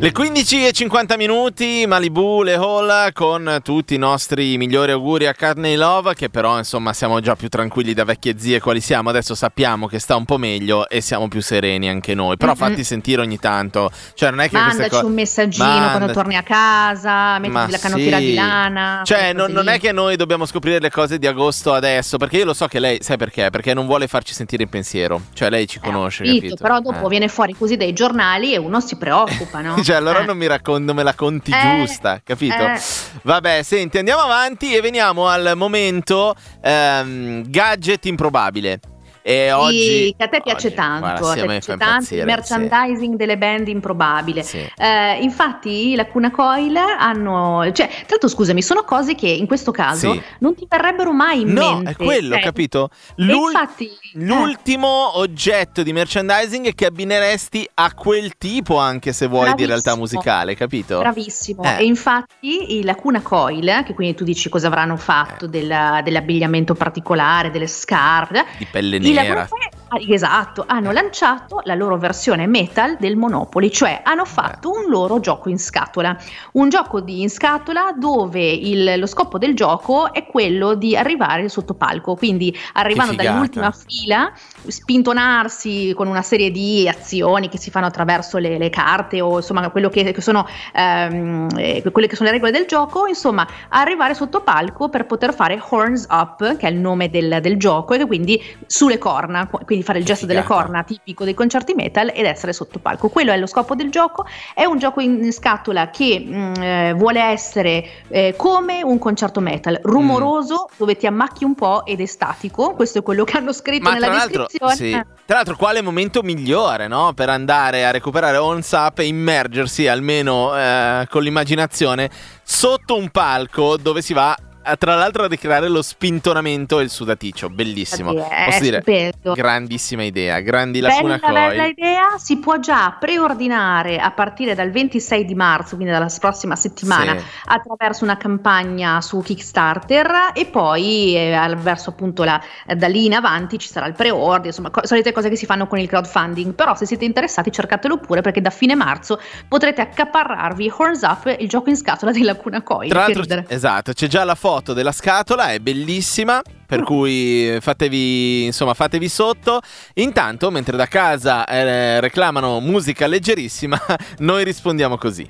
[0.00, 5.34] Le 15 e 50 minuti, Malibu, Le Hall con tutti i nostri migliori auguri a
[5.34, 9.34] Carney Love che però insomma siamo già più tranquilli da vecchie zie quali siamo, adesso
[9.34, 12.70] sappiamo che sta un po' meglio e siamo più sereni anche noi, però Mm-mm.
[12.70, 15.04] fatti sentire ogni tanto, cioè non è che Mandaci cose...
[15.04, 18.24] un messaggino Manda- quando torni a casa, Ma mettiti la canottiera sì.
[18.24, 19.02] di lana.
[19.04, 22.46] Cioè, non, non è che noi dobbiamo scoprire le cose di agosto adesso, perché io
[22.46, 23.50] lo so che lei, sai perché?
[23.50, 25.20] Perché non vuole farci sentire in pensiero.
[25.34, 26.62] Cioè, lei ci Eh, conosce, capito, capito?
[26.62, 27.08] Però dopo Eh.
[27.10, 29.76] viene fuori così dai giornali e uno si preoccupa, no?
[29.84, 30.24] Cioè, allora Eh.
[30.24, 32.54] non mi raccon- non me la conti Eh, giusta, capito?
[32.56, 32.80] eh.
[33.22, 38.80] Vabbè, senti, andiamo avanti e veniamo al momento ehm, gadget improbabile.
[39.28, 39.76] E oggi
[40.06, 42.24] Sì, che a te piace oggi, tanto, guarda, a sì, te me piace tanto il
[42.24, 44.42] merchandising delle band improbabile.
[44.42, 44.66] Sì.
[44.74, 49.70] Eh, infatti, la Cuna Coil hanno, cioè, tra l'altro, scusami, sono cose che in questo
[49.70, 50.22] caso Sì.
[50.38, 51.90] non ti verrebbero mai in No, mente.
[51.90, 52.88] è quello, cioè, capito?
[53.16, 59.52] L'ul- infatti, eh, L'ultimo oggetto di merchandising che abbineresti a quel tipo anche se vuoi
[59.54, 60.20] di realtà Bravissimo.
[60.20, 60.98] musicale, capito?
[61.00, 61.80] Bravissimo, Eh.
[61.80, 65.48] e infatti la Cuna Coil, che quindi tu dici cosa avranno fatto Eh.
[65.48, 69.40] della- dell'abbigliamento particolare, delle scarpe, Di pelle i nera.
[69.42, 74.70] Lacuna Coil- ah, esatto, hanno lanciato la loro versione metal del Monopoly, cioè hanno fatto
[74.70, 76.16] un loro gioco in scatola,
[76.52, 81.48] un gioco di in scatola dove il- lo scopo del gioco è quello di arrivare
[81.48, 84.32] sotto palco, quindi arrivando dall'ultima fila,
[84.66, 89.68] spintonarsi con una serie di azioni che si fanno attraverso le, le carte o insomma
[89.70, 94.14] quello che, che sono ehm, eh, quelle che sono le regole del gioco, insomma arrivare
[94.14, 98.06] sotto palco per poter fare horns up, che è il nome del, del gioco, e
[98.06, 102.24] quindi sulle corna, qu- quindi fare il gesto delle corna tipico dei concerti metal ed
[102.24, 103.08] essere sotto palco.
[103.08, 107.20] Quello è lo scopo del gioco, è un gioco in scatola che mh, eh, vuole
[107.20, 112.74] essere eh, come un concerto metal, rumoroso, dove ti ammacchi un po' ed è statico,
[112.74, 114.74] questo è quello che hanno scritto Ma nella tra l'altro, descrizione.
[114.74, 115.16] sì.
[115.24, 117.12] Tra l'altro, quale momento migliore, no?
[117.12, 122.10] Per andare a recuperare Ons Up e immergersi almeno eh, con l'immaginazione
[122.42, 124.34] sotto un palco dove si va.
[124.76, 128.12] Tra l'altro a ricreare lo spintonamento e il sudaticcio, bellissimo.
[128.28, 129.32] È Posso dire, stupendo.
[129.34, 135.24] grandissima idea, grandi Lacuna Bella, bella idea, si può già preordinare a partire dal 26
[135.24, 137.24] di marzo, quindi dalla prossima settimana, Sì.
[137.46, 142.40] attraverso una campagna su Kickstarter e poi eh, verso appunto la,
[142.76, 145.66] da lì in avanti ci sarà il pre-order, insomma, co- solite cose che si fanno
[145.66, 150.72] con il crowdfunding, però se siete interessati cercatelo pure perché da fine marzo potrete accaparrarvi
[150.76, 152.90] Horns Up, il gioco in scatola di Lacuna Coil.
[152.90, 156.42] Tra l'altro, esatto, c'è già la foto della scatola, è bellissima.
[156.66, 159.60] Per cui fatevi, insomma, fatevi sotto.
[159.94, 163.80] Intanto, mentre da casa eh, reclamano musica leggerissima,
[164.18, 165.26] noi rispondiamo così.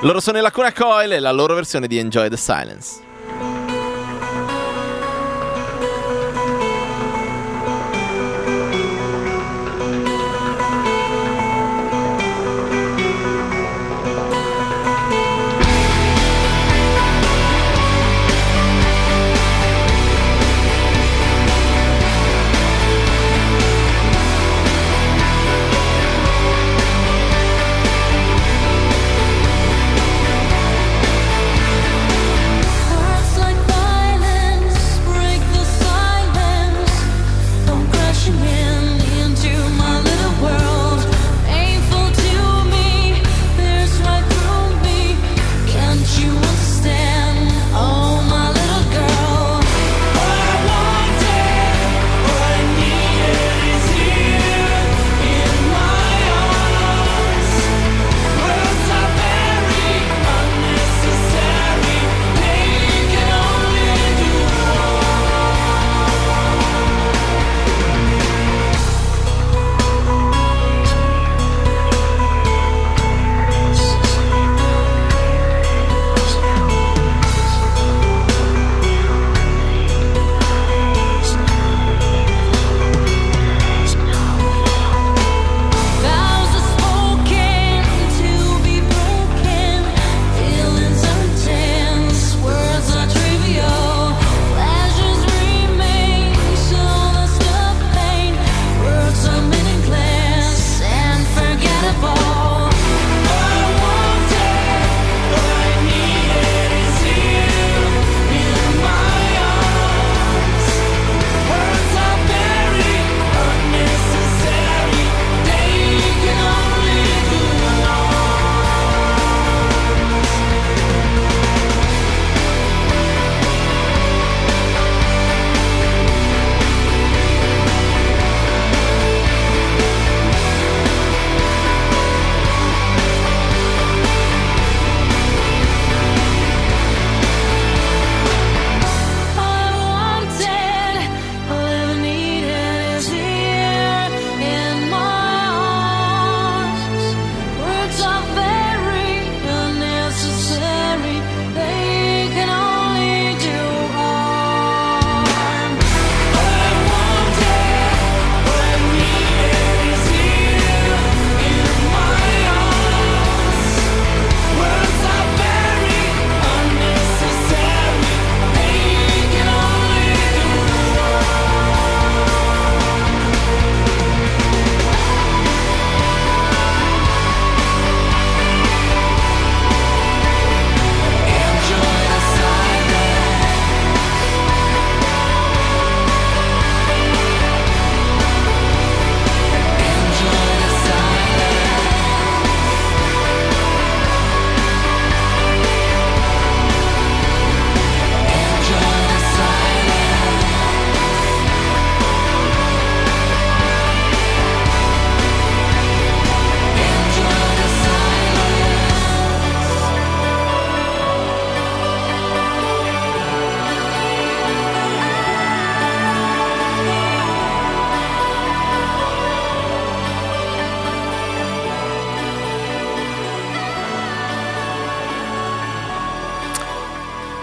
[0.00, 3.03] Loro sono i Lacuna Coil e la loro versione di Enjoy the Silence.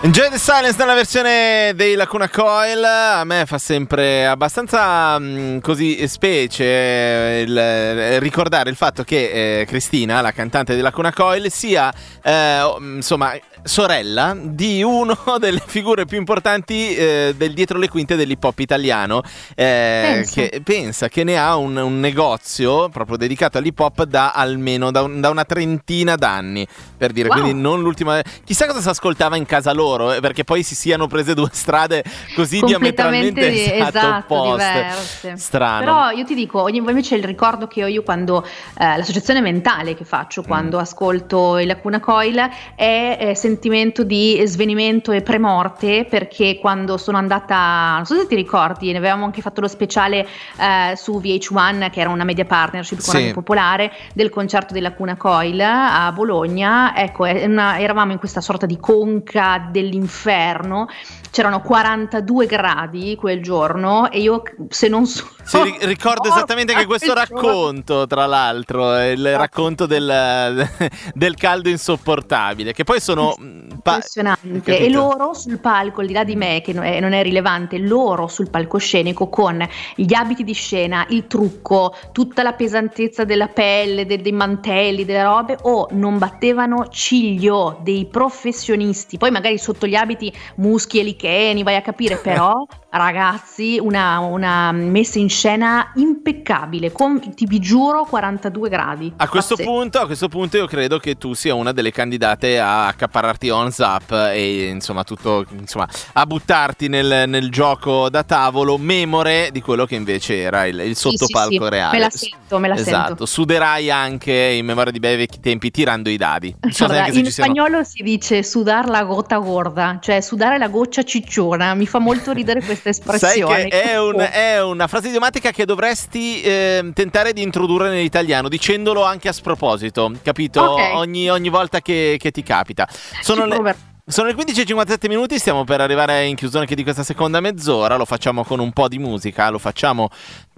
[0.04, 2.84] Enjoy the Silence nella versione dei Lacuna Coil.
[2.84, 9.60] A me fa sempre abbastanza mh, così specie eh, il- eh, ricordare il fatto che
[9.60, 11.94] eh, Cristina, la cantante dei Lacuna Coil, sia
[12.24, 13.34] eh, o- insomma
[13.64, 19.22] sorella di uno delle figure più importanti eh, del dietro le quinte dell'hip hop italiano
[19.56, 20.34] eh, Pensa.
[20.42, 25.04] che pensa che ne ha un, un negozio proprio dedicato all'hip hop da almeno da,
[25.04, 26.66] un- da una trentina d'anni
[26.98, 27.40] per dire Wow.
[27.40, 31.08] quindi non l'ultima chissà cosa si ascoltava in casa loro eh, perché poi si siano
[31.08, 32.04] prese due strade
[32.36, 35.38] così diametralmente di- esatto, esatto, opposte diverse.
[35.38, 39.40] strano Però io ti dico, ogni- invece il ricordo che ho io quando eh, l'associazione
[39.42, 40.82] mentale che faccio quando Mm.
[40.82, 47.96] ascolto il Lacuna Coil è eh, sentimento di svenimento e premorte perché quando sono andata,
[47.98, 50.26] non so se ti ricordi, ne avevamo anche fatto lo speciale
[50.58, 53.18] eh, su VH1 che era una media partnership con Sì.
[53.18, 58.66] Radio Popolare del concerto della Lacuna Coil a Bologna, ecco, una- eravamo in questa sorta
[58.66, 60.88] di conca dell'inferno,
[61.32, 65.26] c'erano 42 gradi quel giorno e io se non so...
[65.44, 70.68] Sì, ri- ricordo esattamente che questo racconto, tra l'altro, è il racconto del,
[71.14, 73.34] del caldo insopportabile, che poi sono...
[73.38, 74.78] mh, pa- Impressionante.
[74.78, 77.78] E loro sul palco, al di là di me, che non è, non è rilevante,
[77.80, 79.66] loro sul palcoscenico con
[79.96, 85.24] gli abiti di scena, il trucco, tutta la pesantezza della pelle, de- dei mantelli, delle
[85.24, 89.18] robe, o non battevano ciglio dei professionisti.
[89.18, 94.72] Poi magari sotto gli abiti muschi e licheni, vai a capire, però ragazzi, una, una
[94.72, 99.14] messa in scena impeccabile, con, ti vi giuro 42 gradi.
[99.18, 102.88] A questo, punto, a questo punto io credo che tu sia una delle candidate a
[102.88, 109.50] accaparrarti on zap e insomma tutto insomma a buttarti nel, nel gioco da tavolo memore
[109.52, 111.98] di quello che invece era il, il Sì, sì, sottopalco sì, reale.
[111.98, 113.26] Me la sento, me la esatto, sento.
[113.26, 116.56] suderai anche in memoria di bei vecchi tempi tirando i dadi.
[116.72, 120.68] So Guarda, in ci siano- spagnolo si dice sudar la gota gorda, cioè sudare la
[120.68, 121.74] goccia cicciona.
[121.74, 123.68] Mi fa molto ridere questa Sai espressione.
[123.68, 129.04] che è, un- è una frase idiomatica che dovresti ehm, tentare di introdurre nell'italiano, dicendolo
[129.04, 130.62] anche a sproposito, capito?
[130.62, 130.92] Ok.
[130.94, 132.88] Ogni, ogni volta che, che ti capita.
[133.22, 133.76] Sono Ci le,
[134.08, 138.06] sono le 15.57 minuti, stiamo per arrivare in chiusura anche di questa seconda mezz'ora, lo
[138.06, 140.08] facciamo con un po' di musica, lo facciamo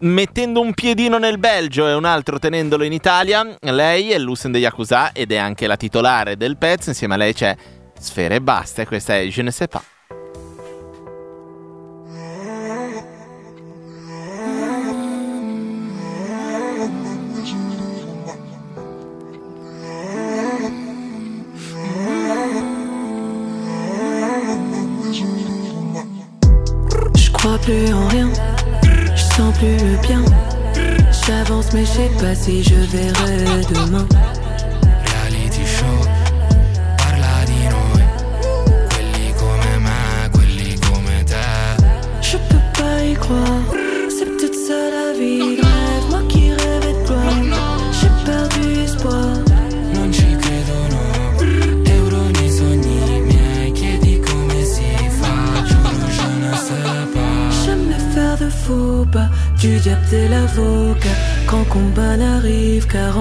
[0.02, 3.44] mettendo un piedino nel Belgio e un altro tenendolo in Italia.
[3.62, 7.34] Lei è Lucen de Yakuza ed è anche la titolare del pezzo, insieme a lei
[7.34, 7.56] c'è
[8.00, 9.82] Sfere e Basta e questa è Je ne sais pas.
[31.74, 33.13] Mais je sais pas si je verrai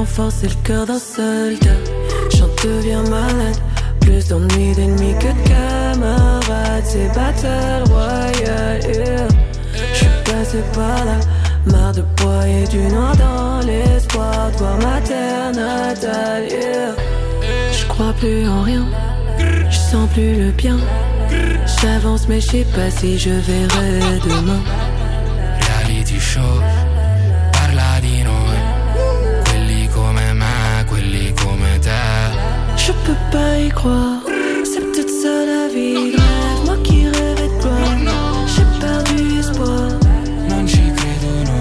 [0.02, 1.78] renforcer le cœur d'un soldat.
[2.36, 3.58] J'en deviens malade,
[4.00, 6.84] plus d'ennuis d'ennemis que de camarades.
[6.84, 9.28] C'est battle royale, yeah.
[9.94, 11.18] J'suis passé par là,
[11.66, 16.48] marre de broyer du noir dans l'espoir de voir ma terre natale.
[17.78, 18.84] Je crois plus en rien,
[19.70, 20.78] je sens plus le bien.
[21.80, 24.62] J'avance mais je sais pas si je verrai demain.
[33.82, 34.22] Croire,
[34.64, 36.64] c'est peut-être ça la vie rêve.
[36.64, 39.98] Moi qui rêvais de gloire, j'ai perdu espoir.
[40.48, 41.56] Non ci credono,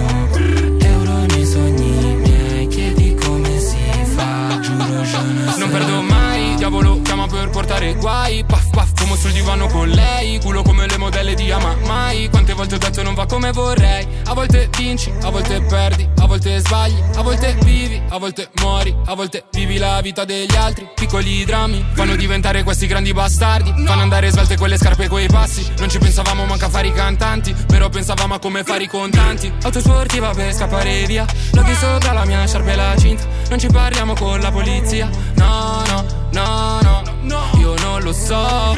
[0.92, 3.76] euro nei sogni miei, chiedi come si
[4.14, 8.44] fa, giuro je ne Non perdo mai, diavolo chiama per portare guai.
[8.44, 10.38] Paff paff, fumo sul divano con lei.
[10.40, 12.28] Culo come le modelle di Ama Mai.
[12.30, 14.06] Quante volte ho detto non va come vorrei.
[14.26, 18.94] A volte vinci, a volte perdi A volte sbagli, a volte vivi A volte muori,
[19.04, 24.02] a volte vivi la vita degli altri Piccoli drammi fanno diventare questi grandi bastardi Fanno
[24.02, 25.66] andare svelte quelle scarpe e quei passi.
[25.78, 29.52] Non ci pensavamo manco a fare i cantanti Però pensavamo a come fare i contanti.
[29.62, 33.26] Auto sportiva per scappare via Loghi sopra la mia sciarpa e la cinta.
[33.48, 37.50] Non ci parliamo con la polizia No, no, no, no, no.
[37.58, 38.76] Io non lo so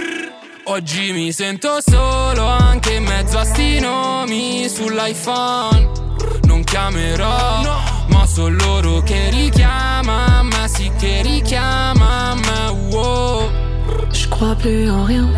[0.67, 5.91] Oggi mi sento solo anche in mezzo a sti nomi sull'iPhone.
[6.45, 7.61] Non chiamerò,
[8.07, 10.34] ma sono loro che richiama
[12.93, 13.51] Wow
[14.13, 15.29] Je crois plus en rien,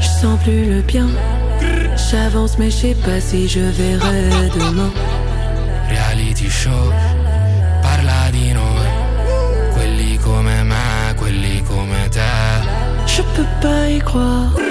[0.00, 1.08] Je sens plus le bien.
[2.10, 4.92] J'avance, mais je sais pas si je verrai demain.
[5.88, 6.92] Reality show,
[7.82, 8.86] parla di noi.
[9.74, 12.20] Quelli come me, quelli come te.
[13.06, 14.61] Je peux pas y croire.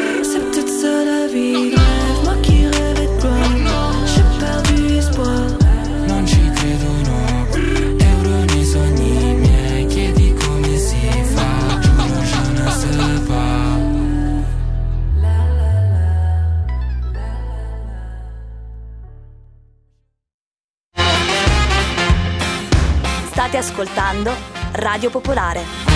[23.81, 24.31] Ascoltando
[24.73, 25.90] Radio Popolare.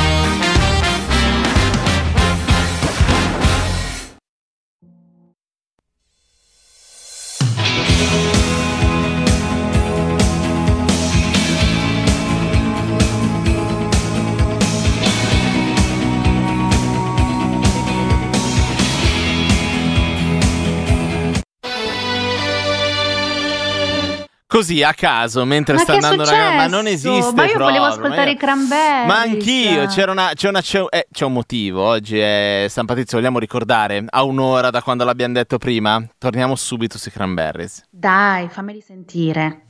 [24.55, 27.83] Così a caso, mentre Ma sta andando una ma non esiste Ma io volevo proprio,
[27.87, 29.05] ascoltare ma io- i Cranberries.
[29.05, 33.17] Ma anch'io, c'era una, c'è, una- c'è- eh, c'è un motivo, oggi è San Patrizio,
[33.17, 37.83] vogliamo ricordare, a un'ora da quando l'abbiamo detto prima, torniamo subito sui Cranberries.
[37.89, 39.63] Dai, fammeli sentire.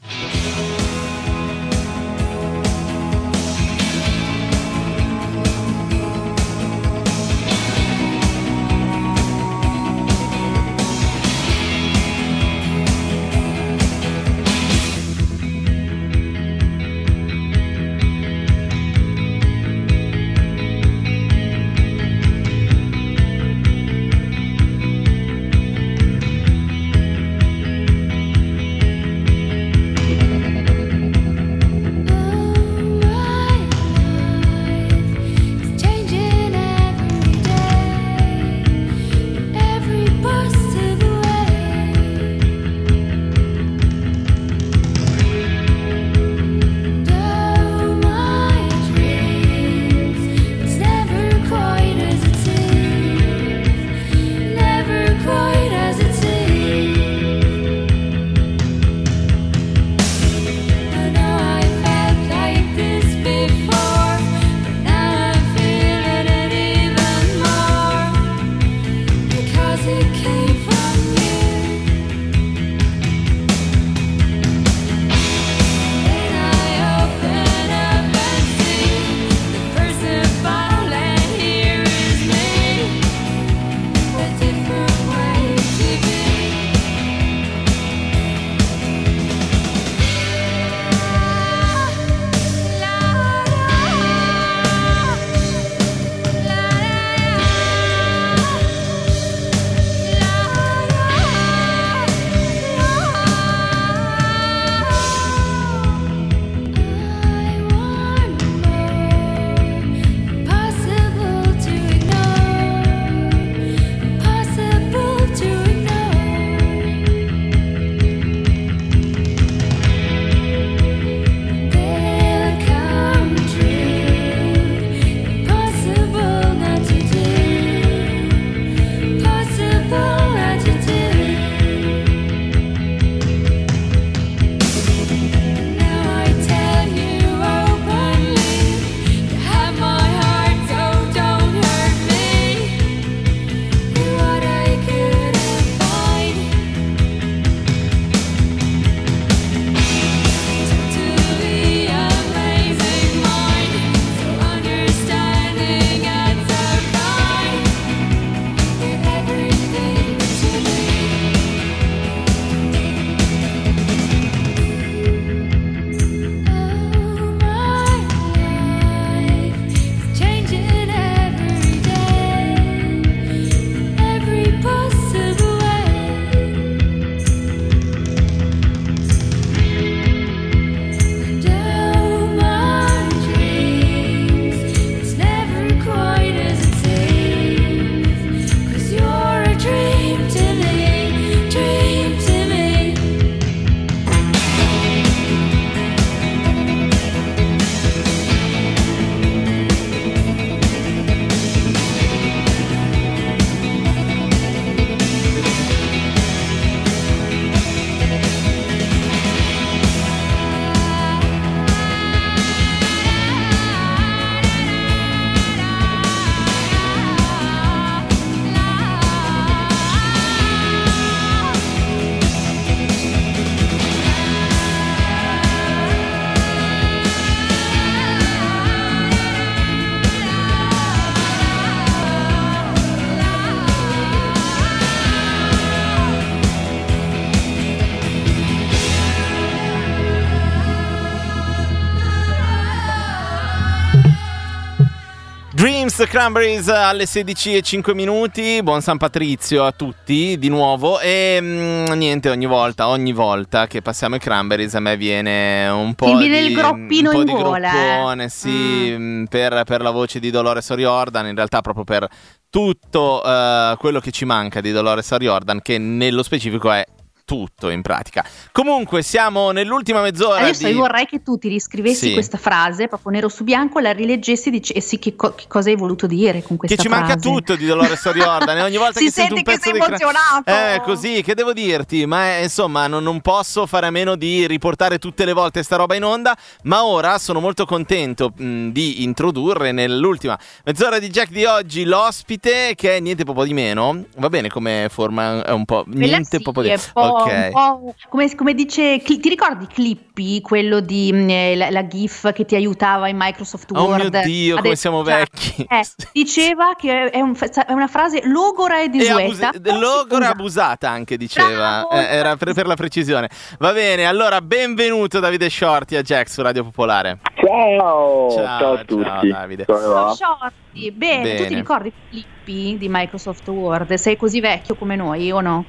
[245.95, 248.61] Dreams Cranberries alle 16 e 5 minuti.
[248.61, 250.99] Buon San Patrizio a tutti di nuovo.
[250.99, 255.95] E mm, niente, ogni volta, ogni volta che passiamo i Cranberries a me viene un
[255.95, 257.93] po' Ti viene di, il groppino un po' in di gola, eh.
[257.95, 262.05] groppone, sì, mm, per, per la voce di Dolores O'Riordan, in realtà proprio per
[262.49, 266.85] tutto eh, quello che ci manca di Dolores O'Riordan, che nello specifico è
[267.25, 268.23] tutto in pratica.
[268.51, 270.73] Comunque siamo nell'ultima mezz'ora Adesso di...
[270.73, 272.13] io vorrei che tu ti riscrivessi Sì.
[272.13, 275.75] questa frase proprio nero su bianco, la rileggessi e dicessi che, co- che cosa hai
[275.75, 277.03] voluto dire con Che questa ci frase.
[277.03, 279.79] manca tutto di Dolores O'Riordan ogni volta Si che sento un che pezzo sei di
[279.79, 280.43] cra- emozionato.
[280.51, 282.05] Eh, così, che devo dirti?
[282.05, 285.75] Ma eh, insomma, non, non posso fare a meno di riportare tutte le volte sta
[285.77, 291.31] roba in onda, ma ora sono molto contento mh, di introdurre nell'ultima mezz'ora di Jack
[291.31, 294.03] di oggi l'ospite che è niente proprio di meno.
[294.17, 296.77] Va bene come forma è un po' niente proprio di è
[297.23, 297.81] un po', Ok.
[297.81, 302.31] un po' come, come dice, ti ricordi Clippy, quello di mh, eh, la, la GIF
[302.33, 304.09] che ti aiutava in Microsoft Oh Word?
[304.13, 305.65] mio Dio, come siamo vecchi.
[305.69, 307.35] eh, diceva che è, un-
[307.67, 309.49] è una frase logora e E desueta.
[309.49, 313.29] abus- logora abusata anche diceva, Eh, era per, per la precisione.
[313.59, 317.19] Va bene, allora benvenuto Davide Shorty a Jack su Radio Popolare.
[317.35, 319.27] Ciao, Ciao, ciao a ciao, tutti.
[319.29, 319.65] Davide.
[319.65, 320.13] Come va?
[320.13, 321.45] Shorty, bene, tu Bene.
[321.47, 323.93] ti ricordi Clippy di Microsoft Word?
[323.93, 325.65] Sei così vecchio come noi o no?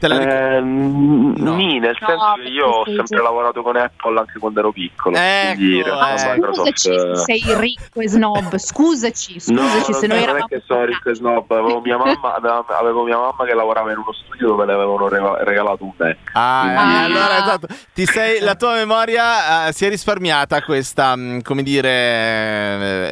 [0.00, 0.54] Te la ricordi?
[0.56, 1.54] Ehm, No.
[1.54, 5.16] Nì, nel No, senso che io ho sempre lavorato con Apple anche quando ero piccolo.
[5.16, 6.34] Ecco, realtà eh.
[6.34, 10.28] Microsoft, Scusaci se eh, sei ricco e snob, scusaci, No, scusaci se non noi è
[10.28, 10.46] eravamo...
[10.46, 12.34] che sono ricco e snob, avevo mia, mamma,
[12.78, 16.16] avevo mia mamma che lavorava in uno studio dove le avevano rega- regalato un Mac.
[16.32, 17.66] Ah, Quindi- eh, allora esatto.
[17.94, 21.88] Ti sei, la tua memoria eh, si è risparmiata questa, mh, come dire,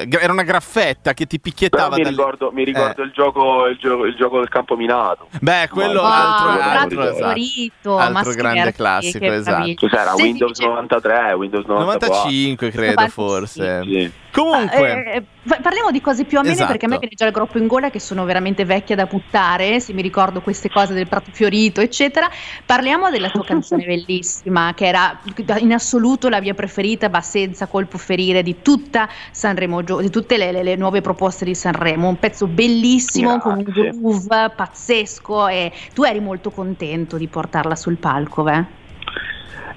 [0.00, 3.04] eh, gra- era una graffetta che ti Però picchiettava mi dal- ricordo, mi ricordo Eh.
[3.04, 5.28] il, gioco, il, gioco, il gioco del campo minato.
[5.40, 7.98] Beh, quello Wow, altro, quello altro, favorito.
[7.98, 8.18] esatto.
[8.18, 9.74] Altro grande classico, esatto.
[9.74, 10.14] Cos'era?
[10.14, 12.08] Windows dice- 93, Windows 94.
[12.24, 13.10] 95 credo 95.
[13.10, 13.82] forse.
[13.84, 14.12] Sì.
[14.30, 16.70] Comunque, Eh, eh, pa- parliamo di cose più amene Esatto.
[16.70, 19.80] perché a me viene già il groppo in gola che sono veramente vecchia da buttare,
[19.80, 22.30] se mi ricordo queste cose del prato fiorito, eccetera.
[22.64, 25.18] Parliamo della tua canzone bellissima, che era
[25.56, 30.36] in assoluto la mia preferita, ma senza colpo ferire di tutta Sanremo, Gio- di tutte
[30.36, 32.06] le, le- le nuove proposte di Sanremo.
[32.08, 33.90] Un pezzo bellissimo con un Grazie.
[33.98, 38.76] groove pazzesco e tu eri molto contento di portarla sul palco, beh?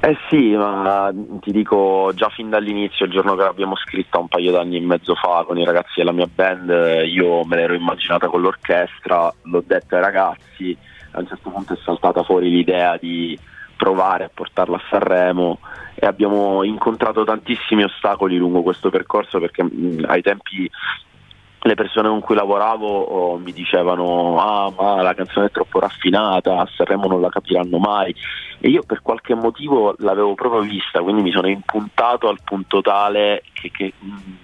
[0.03, 4.51] Eh sì, ma ti dico già fin dall'inizio, il giorno che l'abbiamo scritta un paio
[4.51, 6.69] d'anni e mezzo fa con i ragazzi della mia band,
[7.05, 10.75] io me l'ero immaginata con l'orchestra, l'ho detto ai ragazzi,
[11.11, 13.37] a un certo punto è saltata fuori l'idea di
[13.77, 15.59] provare a portarla a Sanremo
[15.93, 20.69] e abbiamo incontrato tantissimi ostacoli lungo questo percorso perché mh, ai tempi
[21.63, 26.59] le persone con cui lavoravo oh, mi dicevano ah ma la canzone è troppo raffinata,
[26.59, 28.15] a Sanremo non la capiranno mai
[28.59, 33.43] e io per qualche motivo l'avevo proprio vista, quindi mi sono impuntato al punto tale
[33.53, 33.93] che, che,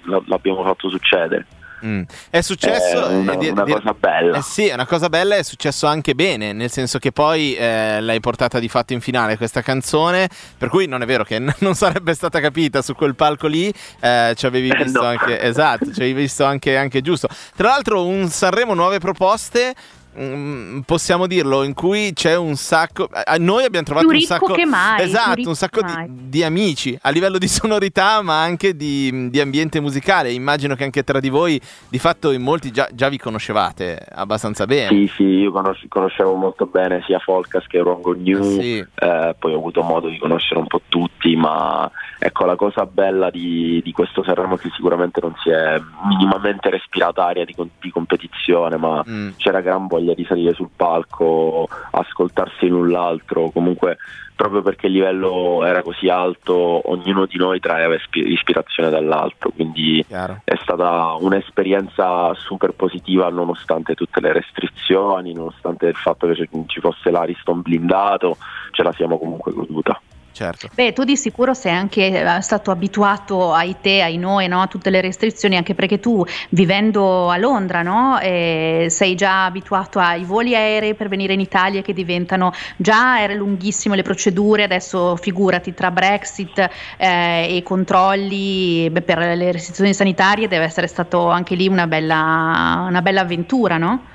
[0.03, 1.45] l- l'abbiamo fatto succedere.
[1.85, 3.07] Mm, è successo...
[3.07, 4.37] È una, eh, di- una di- cosa bella.
[4.37, 7.99] Eh sì, è una cosa bella, è successo anche bene, nel senso che poi eh,
[8.01, 11.53] l'hai portata di fatto in finale questa canzone, per cui non è vero che n-
[11.59, 15.07] non sarebbe stata capita su quel palco lì, eh, ci avevi Eh, visto no.
[15.07, 17.27] anche, esatto, ci avevi visto anche, anche giusto.
[17.55, 19.73] Tra l'altro un Sanremo nuove proposte,
[20.19, 24.53] mm, possiamo dirlo, in cui c'è un sacco, eh, noi abbiamo trovato Più un sacco,
[24.53, 26.07] che mai, esatto, un sacco che di, mai.
[26.09, 30.31] di amici a livello di sonorità, ma anche di, di ambiente musicale.
[30.31, 31.59] Immagino che anche tra di voi,
[31.89, 34.89] di fatto, in molti già, già vi conoscevate abbastanza bene.
[34.89, 38.77] Sì, sì, io conos- conoscevo molto bene sia Folkas che Rongo New, Sì.
[38.77, 41.89] eh, poi ho avuto modo di conoscere un po' tutti, ma
[42.19, 46.69] ecco la cosa bella di, di questo Sanremo è che sicuramente non si è minimamente
[46.69, 49.29] respirata aria di, di competizione, ma Mm.
[49.37, 53.97] c'era gran voglia di salire sul palco, ascoltarsi l'un l'altro, comunque
[54.37, 56.53] proprio perché il livello era così alto,
[56.91, 60.41] ognuno di noi traeva ispi- ispirazione dall'altro, quindi Chiaro.
[60.43, 67.09] è stata un'esperienza super positiva nonostante tutte le restrizioni, nonostante il fatto che ci fosse
[67.09, 68.37] l'Ariston blindato,
[68.71, 69.99] ce la siamo comunque goduta.
[70.37, 70.67] Certo.
[70.71, 74.61] Beh, tu di sicuro sei anche eh, stato abituato ai te, ai noi, no?
[74.61, 78.19] a tutte le restrizioni, anche perché tu vivendo a Londra no?
[78.19, 83.39] Eh, sei già abituato ai voli aerei per venire in Italia che diventano già erano
[83.39, 90.47] lunghissime le procedure, adesso figurati tra Brexit eh, e controlli beh, per le restrizioni sanitarie
[90.47, 94.05] deve essere stato anche lì una bella, una bella avventura, no?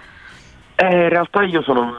[0.76, 1.92] Eh, in realtà io sono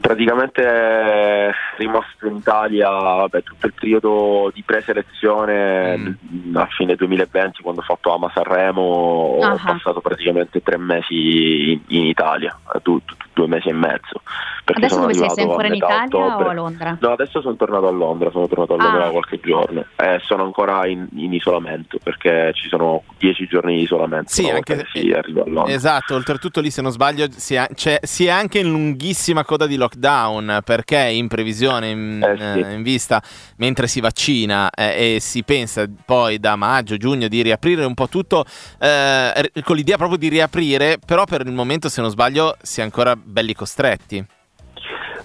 [0.00, 6.56] praticamente rimasto in Italia vabbè, tutto il periodo di preselezione Mm.
[6.56, 9.58] a fine 2020 quando ho fatto Ama Sanremo ho Ah.
[9.62, 14.22] passato praticamente tre mesi in, in Italia, eh, du- du- due mesi e mezzo
[14.66, 15.30] perché Adesso sono dove sei?
[15.30, 16.46] Sei ancora in Italia ottobre.
[16.46, 16.98] o a Londra?
[17.00, 19.10] No, adesso sono tornato a Londra, sono tornato a Londra Ah.
[19.10, 19.84] qualche giorno.
[19.94, 24.76] Eh, sono ancora in, in isolamento perché ci sono dieci giorni di isolamento Sì, anche-
[24.76, 25.72] che si arriva a Londra.
[25.72, 29.66] Esatto, oltretutto lì se non sbaglio si è, c'è- si è anche in lunghissima coda
[29.66, 32.58] di lockdown perché in previsione, in, Eh, sì.
[32.68, 33.22] eh, in vista,
[33.58, 38.08] mentre si vaccina eh, e si pensa poi da maggio, giugno di riaprire un po'
[38.08, 38.44] tutto
[38.80, 42.82] eh, con l'idea proprio di riaprire, però per il momento se non sbaglio si è
[42.82, 44.24] ancora belli costretti.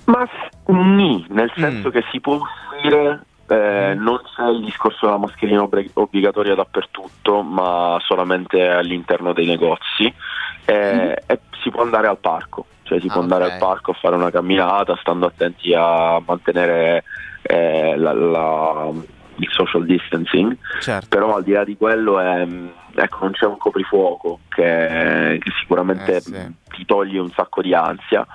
[0.06, 0.28] Ma
[0.68, 1.62] nì, nel Mm.
[1.62, 7.42] senso che si può uscire, eh, non c'è il discorso della mascherina obbe- obbligatoria dappertutto,
[7.42, 10.14] ma solamente all'interno dei negozi
[10.66, 13.94] eh, e si può andare al parco, cioè si Ah, può andare al parco a
[13.96, 17.04] fare una camminata, stando attenti a mantenere
[17.44, 18.92] eh, la- la-
[19.38, 21.08] il social distancing, Certo.
[21.10, 22.48] però al di là di quello è,
[22.96, 26.56] ecco, non c'è un coprifuoco che, che sicuramente Eh, sì.
[26.70, 28.26] ti toglie un sacco di ansia.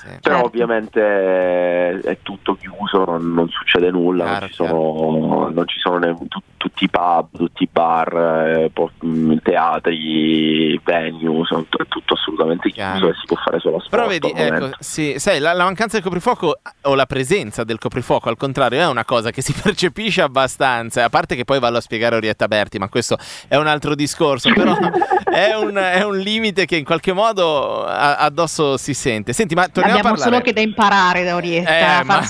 [0.00, 0.06] Sì.
[0.20, 0.46] Però Certo.
[0.46, 5.78] ovviamente è, è tutto chiuso, non, non succede nulla, Chiaro, non, ci sono, non ci
[5.78, 11.86] sono ne- tu- tutti i pub, tutti i bar, eh, mh, teatri, venue, sono è
[11.88, 13.08] tutto assolutamente chiuso Chiaro.
[13.08, 13.90] e si può fare solo sport.
[13.90, 18.28] Però vedi, ecco, sì, sai, la, la mancanza del coprifuoco o la presenza del coprifuoco,
[18.28, 21.04] al contrario, è una cosa che si percepisce abbastanza.
[21.04, 23.16] A parte che poi vallo a spiegare Orietta Berti, ma questo
[23.48, 24.50] è un altro discorso.
[24.52, 24.74] Però
[25.30, 29.32] è un, è un limite che in qualche modo a- addosso si sente.
[29.32, 30.30] Senti, ma torniamo Abbiamo parlare.
[30.30, 32.24] solo che da imparare da Orietta, Eh, a ma-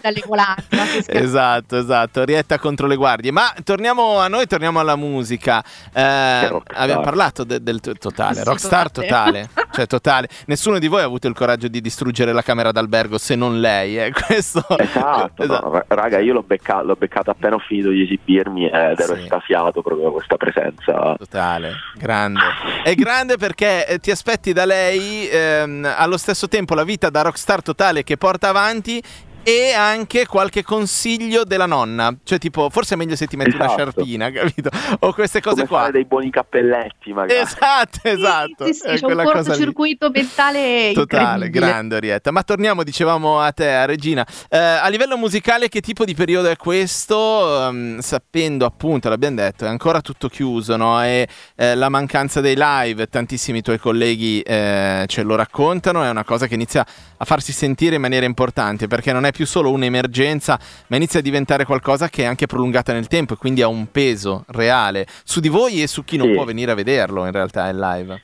[0.00, 0.66] dalle volanti.
[1.08, 3.30] Esatto, esatto, Orietta contro le guardie.
[3.32, 5.62] Ma torniamo a noi, torniamo alla musica.
[5.92, 9.48] Eh, abbiamo parlato de- del to- totale, Sì, rockstar totale.
[9.48, 10.28] totale, cioè totale.
[10.46, 13.98] Nessuno di voi ha avuto il coraggio di distruggere la camera d'albergo se non lei,
[13.98, 14.12] eh.
[14.26, 15.66] Questo Esatto, Esatto.
[15.66, 19.14] no, ra- raga, io l'ho, becca- l'ho beccata appena ho finito di esibirmi ed ero
[19.14, 19.22] Sì.
[19.22, 21.14] estasiato proprio da questa presenza.
[21.18, 22.40] Totale, grande.
[22.84, 27.20] È grande perché eh, ti aspetti da lei ehm, allo stesso tempo la vita da
[27.20, 29.02] rockstar totale che porta avanti
[29.48, 32.14] e anche qualche consiglio della nonna.
[32.22, 33.90] Cioè, tipo, forse è meglio se ti metti una Esatto.
[33.90, 34.68] sciarpina, capito?
[35.00, 35.78] O queste cose Come qua.
[35.78, 37.40] fare dei buoni cappelletti magari.
[37.40, 38.66] Esatto, esatto.
[38.66, 42.30] Sì, sì, è c'è un cortocircuito mentale Totale, grande Orietta.
[42.30, 44.26] Ma torniamo, dicevamo a te, a Regina.
[44.50, 47.68] Eh, a livello musicale, che tipo di periodo è questo?
[47.68, 51.02] Ehm, sapendo appunto, l'abbiamo detto, è ancora tutto chiuso, no?
[51.02, 51.26] E
[51.56, 56.46] eh, la mancanza dei live, tantissimi tuoi colleghi eh, ce lo raccontano, è una cosa
[56.46, 56.84] che inizia
[57.16, 60.58] a farsi sentire in maniera importante perché non è più solo un'emergenza,
[60.88, 63.90] ma inizia a diventare qualcosa che è anche prolungata nel tempo e quindi ha un
[63.90, 66.34] peso reale su di voi e su chi non Sì.
[66.34, 68.20] può venire a vederlo in realtà in live.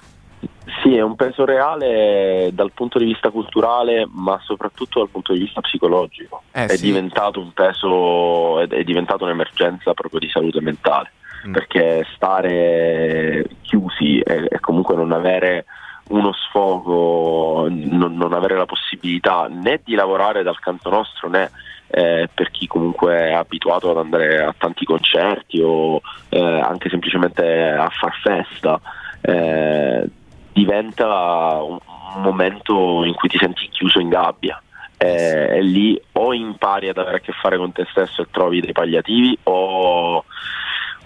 [0.82, 5.38] Sì, è un peso reale dal punto di vista culturale, ma soprattutto dal punto di
[5.40, 6.42] vista psicologico.
[6.52, 6.86] Eh, è sì.
[6.86, 11.10] diventato un peso, è, è diventato un'emergenza proprio di salute mentale,
[11.46, 11.52] Mm.
[11.52, 15.66] perché stare chiusi e, e comunque non avere
[16.08, 21.50] uno sfogo, non, non avere la possibilità né di lavorare dal canto nostro né
[21.88, 27.62] eh, per chi comunque è abituato ad andare a tanti concerti o eh, anche semplicemente
[27.62, 28.80] a far festa,
[29.20, 30.04] eh,
[30.52, 31.78] diventa un,
[32.16, 34.60] momento in cui ti senti chiuso in gabbia.
[34.96, 38.60] Eh, e lì o impari ad avere a che fare con te stesso e trovi
[38.60, 40.24] dei palliativi o,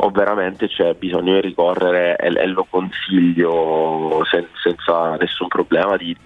[0.01, 6.17] o veramente c'è bisogno di ricorrere e, e lo consiglio sen- senza nessun problema di,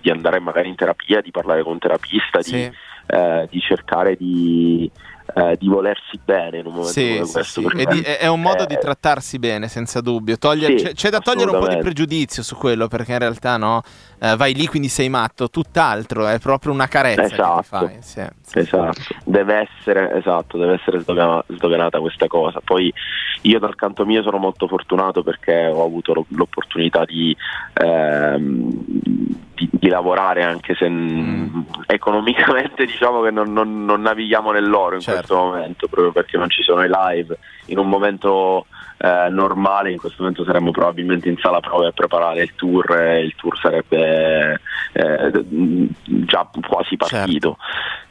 [0.00, 2.52] di andare magari in terapia, di parlare con un terapista, Sì.
[2.52, 2.70] di,
[3.06, 4.90] eh, di cercare di,
[5.34, 7.60] eh, di volersi bene in un momento Sì, come sì, questo.
[7.68, 7.86] sì.
[7.86, 10.36] di- è, un modo di eh, trattarsi bene, senza dubbio.
[10.40, 13.82] Sì, c'è, c'è da togliere un po' di pregiudizio su quello, perché in realtà no,
[14.20, 17.62] eh, vai lì quindi sei matto, tutt'altro, è proprio una carezza Esatto.
[17.62, 17.98] fai.
[18.52, 22.60] Esatto, deve essere, esatto, deve essere sdogana- sdoganata questa cosa.
[22.62, 22.92] Poi
[23.42, 27.34] io dal canto mio sono molto fortunato perché ho avuto lo- l'opportunità di,
[27.74, 28.84] ehm,
[29.60, 31.60] di- di lavorare anche se Mm.
[31.86, 35.18] economicamente diciamo che non, non- non navighiamo nell'oro in Certo.
[35.20, 37.38] questo momento, proprio perché non ci sono i live.
[37.66, 38.66] In un momento
[39.02, 43.20] eh, normale, in questo momento saremmo probabilmente in sala prove a preparare il tour e
[43.24, 44.60] il tour sarebbe
[44.92, 45.44] eh,
[46.26, 47.56] già quasi partito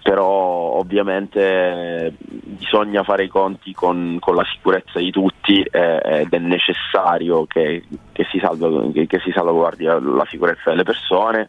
[0.02, 6.34] però ovviamente eh, bisogna fare i conti con, con la sicurezza di tutti eh, ed
[6.34, 11.48] è necessario che, che si salva- che- che si salvaguardi la, la sicurezza delle persone,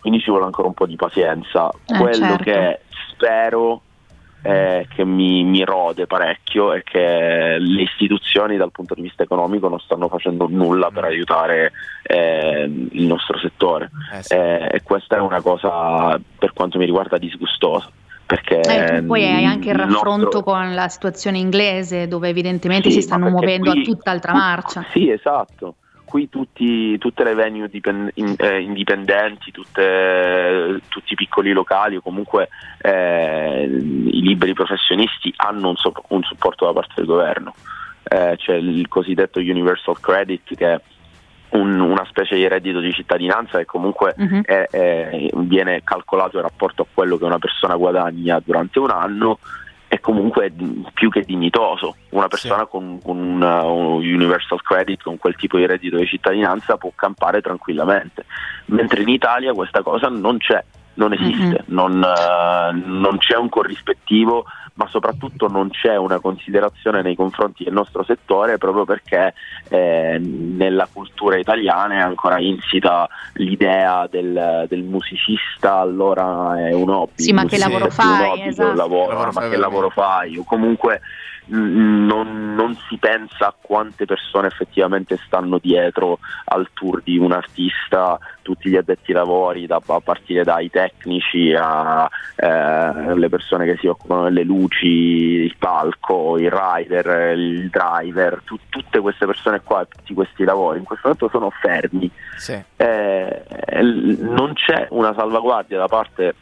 [0.00, 1.70] quindi ci vuole ancora un po' di pazienza.
[1.86, 2.42] Eh, Quello certo.
[2.42, 2.80] che
[3.12, 3.82] spero
[4.46, 9.68] eh, che mi, mi rode parecchio è che le istituzioni dal punto di vista economico
[9.68, 11.72] non stanno facendo nulla per aiutare
[12.02, 14.34] eh, il nostro settore Eh, sì.
[14.34, 17.88] eh, e questa è una cosa per quanto mi riguarda disgustosa
[18.26, 22.96] perché Eh, poi hai anche il raffronto nostro- con la situazione inglese, dove evidentemente Sì,
[22.96, 24.84] si stanno muovendo qui- a tutt'altra marcia.
[24.92, 25.76] Sì, esatto.
[26.14, 32.00] Qui tutti- tutte le venue dipen- in- eh, indipendenti, tutte- tutti i piccoli locali o
[32.00, 32.50] comunque
[32.80, 37.52] eh, i liberi professionisti hanno un, so- un supporto da parte del governo.
[38.04, 40.80] Eh, c'è il cosiddetto Universal Credit che è
[41.56, 44.42] un- una specie di reddito di cittadinanza che comunque Mhm.
[44.44, 49.40] è- è- viene calcolato in rapporto a quello che una persona guadagna durante un anno
[50.04, 50.52] comunque
[50.92, 51.96] più che dignitoso.
[52.10, 56.06] Una persona con, con un, uh, un Universal Credit, con quel tipo di reddito di
[56.06, 58.26] cittadinanza, può campare tranquillamente.
[58.66, 60.62] Mentre in Italia questa cosa non c'è,
[60.94, 64.44] non esiste, non, uh, non c'è un corrispettivo,
[64.74, 69.32] ma soprattutto non c'è una considerazione nei confronti del nostro settore proprio perché
[69.68, 77.22] eh, nella cultura italiana è ancora insita l'idea del, del musicista allora è un hobby.
[77.22, 78.74] Sì, ma il che lavoro fai, hobby esatto.
[78.74, 80.38] lavoro, Lavoro ma fai che lavoro fai?
[80.38, 81.00] O comunque
[81.46, 88.18] non, non si pensa a quante persone effettivamente stanno dietro al tour di un artista,
[88.42, 94.24] tutti gli addetti ai lavori, da, a partire dai tecnici alle persone che si occupano
[94.24, 100.44] delle luci, il palco, il rider, il driver, tu- tutte queste persone qua, tutti questi
[100.44, 102.60] lavori in questo momento sono fermi Sì.
[102.76, 103.42] eh,
[104.20, 106.34] non c'è una salvaguardia da parte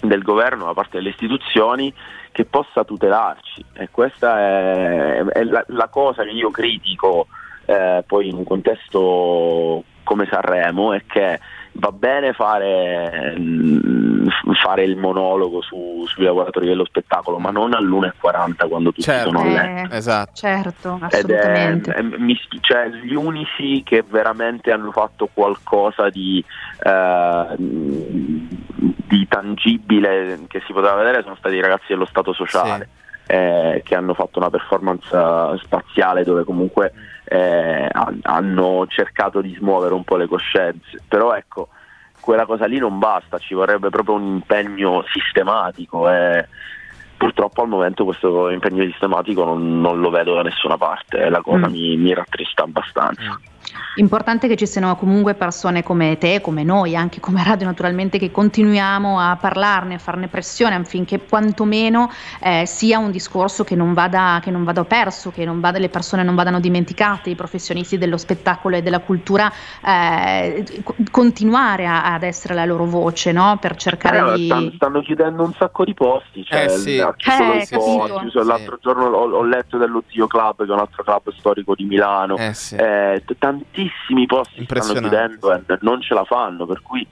[0.00, 1.92] del governo, da parte delle istituzioni
[2.36, 7.28] che possa tutelarci e questa è, è la, la cosa che io critico
[7.64, 11.40] eh, poi in un contesto come Sanremo è che
[11.78, 14.26] va bene fare, mm,
[14.62, 19.30] fare il monologo su- sui lavoratori dello spettacolo ma non all'1.40 quando tutti Certo.
[19.30, 20.32] sono a letto Eh, Esatto.
[20.34, 21.92] Certo, ed è, assolutamente.
[21.92, 26.44] è- mi cioè, gli unici che veramente hanno fatto qualcosa di,
[26.82, 27.46] eh,
[28.76, 32.88] di tangibile che si poteva vedere sono stati i ragazzi dello Stato sociale
[33.26, 36.92] eh, che hanno fatto una performance eh, spaziale dove comunque
[37.24, 41.02] eh, han- hanno cercato di smuovere un po' le coscienze.
[41.08, 41.68] Però ecco
[42.20, 46.46] quella cosa lì non basta ci vorrebbe proprio un impegno sistematico e
[47.16, 51.40] purtroppo al momento questo impegno sistematico non, non lo vedo da nessuna parte e la
[51.40, 51.72] cosa Mm.
[51.72, 53.40] mi, mi rattrista abbastanza
[53.96, 58.30] Importante che ci siano comunque persone come te, come noi, anche come radio naturalmente, che
[58.30, 64.38] continuiamo a parlarne, a farne pressione affinché quantomeno eh, sia un discorso che non, vada,
[64.42, 68.18] che non vada perso, che non vada- le persone non vadano dimenticate, i professionisti dello
[68.18, 69.50] spettacolo e della cultura,
[69.84, 73.56] eh, co- continuare a- ad essere la loro voce no?
[73.60, 74.44] per cercare Eh, di...
[74.46, 76.98] stan- stanno chiudendo un sacco di posti cioè, Eh, sì.
[77.00, 80.72] ha chiuso Eh, ha chiuso l'altro giorno ho, ho letto dello Zio Club che è
[80.72, 82.74] un altro club storico di Milano Eh, sì.
[82.76, 83.36] Eh, t-
[83.76, 87.06] tantissimi posti stanno chiudendo e non ce la fanno per cui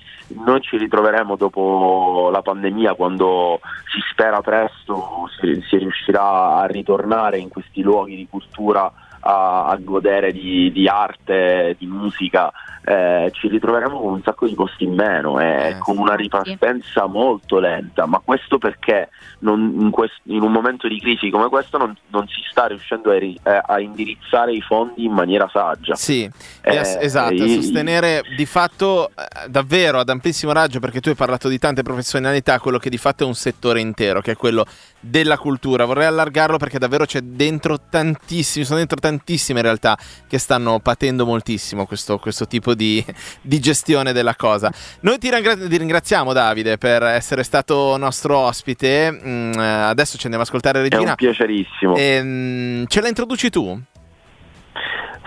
[0.45, 3.61] noi ci ritroveremo dopo la pandemia quando
[3.93, 8.91] si spera presto si, si riuscirà a ritornare in questi luoghi di cultura
[9.21, 12.53] a, a godere di, di arte, di musica
[12.85, 17.07] eh, ci ritroveremo con un sacco di posti in meno e Eh, con una ripartenza
[17.07, 19.09] molto lenta ma questo perché
[19.41, 23.11] non- in, quest- in un momento di crisi come questo non, non si sta riuscendo
[23.11, 26.29] a, ri- eh, a indirizzare i fondi in maniera saggia Sì,
[26.63, 31.09] e as- Eh, esatto, i- sostenere di fatto eh, davvero ad amplissimo raggio, perché tu
[31.09, 34.37] hai parlato di tante professionalità, quello che di fatto è un settore intero, che è
[34.37, 34.65] quello
[35.01, 35.85] della cultura.
[35.85, 39.97] Vorrei allargarlo perché davvero c'è dentro tantissimi, sono dentro tantissime realtà
[40.27, 44.71] che stanno patendo moltissimo questo, questo tipo di, di gestione della cosa.
[45.01, 50.43] Noi ti, ringra- ti ringraziamo Davide per essere stato nostro ospite, Mm, adesso ci andiamo
[50.43, 51.11] ad ascoltare è Regina.
[51.11, 53.81] un piacerissimo Ehm, ce la introduci tu?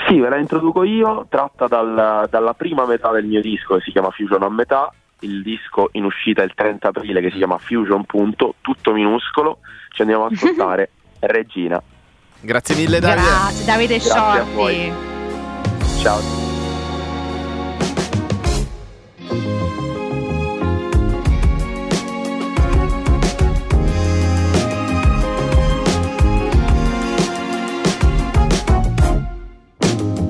[0.07, 3.91] Sì, ve la introduco io, tratta dal- dalla prima metà del mio disco che si
[3.91, 4.91] chiama Fusion a metà,
[5.21, 9.59] il disco in uscita il 30 aprile che si chiama Fusion punto, tutto minuscolo,
[9.93, 11.81] ci andiamo ad ascoltare Regina.
[12.39, 13.27] Grazie mille Davide.
[13.27, 13.99] Grazie Davide.
[13.99, 14.91] Sciorti.
[16.01, 16.46] Ciao.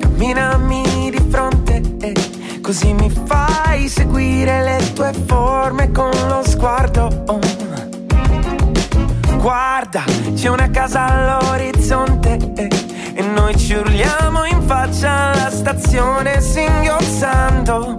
[0.00, 7.24] Camminami di fronte e così mi fai seguire le tue forme con lo sguardo.
[9.38, 10.04] Guarda,
[10.34, 12.36] c'è una casa all'orizzonte
[13.14, 17.94] e noi ci urliamo in faccia alla stazione singhiozzando,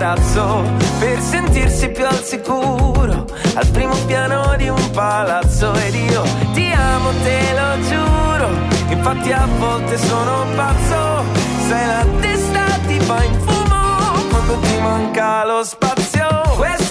[0.00, 0.62] imbarazzo
[0.98, 6.22] per sentirsi più al sicuro al primo piano di un palazzo ed io
[6.54, 8.48] ti amo, te lo giuro.
[8.88, 11.24] Infatti a volte sono pazzo,
[11.68, 16.26] sai la testa ti va in fumo quando ti manca lo spazio.
[16.56, 16.89] Questa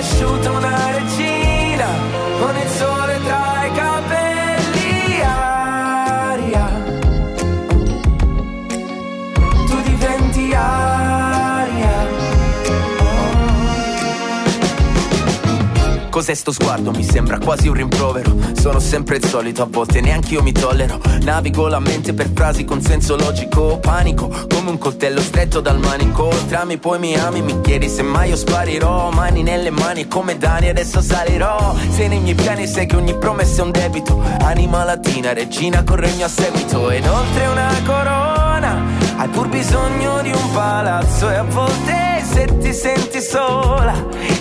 [0.00, 1.86] cresciuta una regina
[2.40, 2.99] con il sole
[16.20, 16.90] Cos'è sto sguardo?
[16.90, 18.36] Mi sembra quasi un rimprovero.
[18.52, 21.00] Sono sempre il solito, a volte neanche io mi tollero.
[21.22, 23.78] Navigo la mente per frasi con senso logico.
[23.78, 26.28] Panico come un coltello stretto dal manico.
[26.46, 29.08] Trami poi mi ami, mi chiedi se mai io sparirò.
[29.08, 31.74] Mani nelle mani come Dani, adesso salirò.
[31.88, 34.22] Sei nei miei piani, sai che ogni promessa è un debito.
[34.42, 36.90] Anima latina, regina con regno a seguito.
[36.90, 38.29] Ed oltre una corona,
[39.20, 41.30] hai pur bisogno di un palazzo.
[41.30, 43.92] E a volte se ti senti sola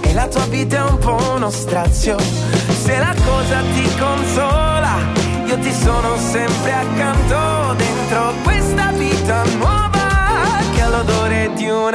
[0.01, 2.17] e la tua vita è un po' uno strazio.
[2.17, 4.95] Se la cosa ti consola,
[5.45, 10.07] io ti sono sempre accanto dentro questa vita nuova
[10.73, 11.89] che ha l'odore di un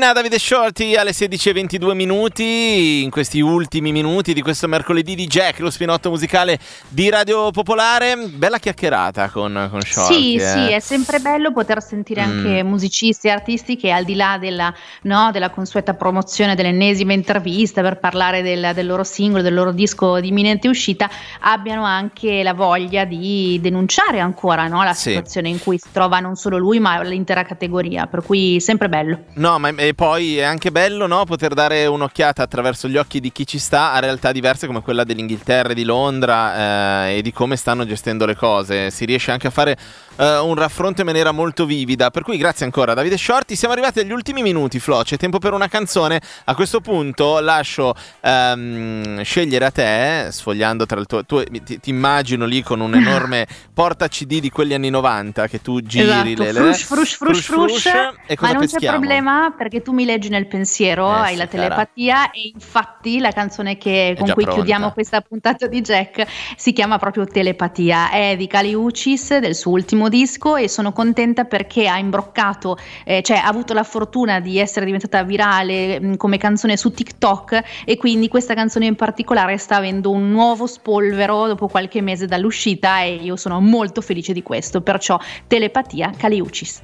[0.00, 5.58] Regina Davide Shorty alle 16.22 minuti, in questi ultimi minuti di questo mercoledì di Jack,
[5.58, 6.58] lo spinotto musicale
[6.88, 8.16] di Radio Popolare.
[8.16, 10.14] Bella chiacchierata con, con Shorty.
[10.14, 10.40] Sì, eh.
[10.40, 12.66] sì, è sempre bello poter sentire anche Mm.
[12.66, 14.72] musicisti e artisti che al di là della,
[15.02, 20.18] no, della consueta promozione dell'ennesima intervista per parlare del, del loro singolo, del loro disco
[20.18, 21.10] di imminente uscita,
[21.40, 25.10] abbiano anche la voglia di denunciare ancora no, la Sì.
[25.10, 29.24] situazione in cui si trova non solo lui ma l'intera categoria, per cui sempre bello.
[29.34, 33.32] No, ma e poi è anche bello no, poter dare un'occhiata attraverso gli occhi di
[33.32, 37.32] chi ci sta a realtà diverse come quella dell'Inghilterra e di Londra eh, e di
[37.32, 38.90] come stanno gestendo le cose.
[38.90, 39.76] Si riesce anche a fare
[40.16, 42.10] eh, un raffronto in maniera molto vivida.
[42.10, 43.56] Per cui grazie ancora Davide Shorty.
[43.56, 45.02] Siamo arrivati agli ultimi minuti, Flo.
[45.02, 46.20] C'è tempo per una canzone.
[46.44, 51.24] A questo punto lascio ehm, scegliere a te, sfogliando tra il tuo...
[51.24, 55.60] Tu, ti, ti immagino lì con un enorme porta CD di quegli anni 90 che
[55.60, 56.52] tu giri esatto, le...
[56.52, 57.86] frush, frush, frush, frush,
[58.26, 58.98] e cosa ma non c'è peschiamo?
[58.98, 61.62] problema perché tu mi leggi nel pensiero, Eh, hai sì, la cara.
[61.62, 64.52] telepatia e infatti la canzone che- con cui pronta.
[64.52, 66.26] chiudiamo questa puntata di Jack
[66.56, 71.44] si chiama proprio Telepatia, è di Kali Uchis del suo ultimo disco e sono contenta
[71.44, 76.36] perché ha imbroccato, eh, cioè ha avuto la fortuna di essere diventata virale mh, come
[76.38, 81.68] canzone su TikTok e quindi questa canzone in particolare sta avendo un nuovo spolvero dopo
[81.68, 86.80] qualche mese dall'uscita e io sono molto felice di questo, perciò Telepatia Kali Uchis.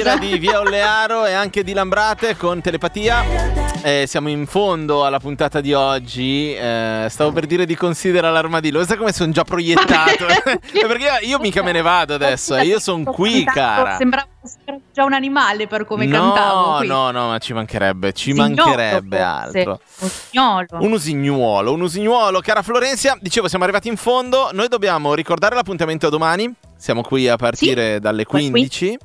[0.00, 0.30] Shakira Scusa.
[0.32, 3.22] di Via Olearo e anche di Lambrate con telepatia.
[3.82, 6.54] Eh, siamo in fondo alla puntata di oggi.
[6.54, 8.84] Eh, stavo per dire di considera l'armadillo.
[8.84, 10.24] Sai come sono già proiettato?
[10.72, 12.56] Perché io, io mica me ne vado adesso.
[12.56, 13.96] eh, Io sono qui, cara.
[13.96, 14.26] Sembrava,
[14.92, 16.76] già un animale per come no, cantavo.
[16.78, 16.86] qui.
[16.86, 18.12] no, no, ma ci mancherebbe.
[18.12, 19.58] Ci Usignolo, mancherebbe forse.
[19.58, 19.80] altro.
[20.00, 20.66] Usignolo.
[20.86, 23.16] Un usignuolo, un usignuolo, cara Florenzia.
[23.20, 24.48] Dicevo, siamo arrivati in fondo.
[24.52, 26.52] Noi dobbiamo ricordare l'appuntamento a domani.
[26.80, 28.50] Siamo qui a partire dalle qui.
[28.50, 28.96] 15.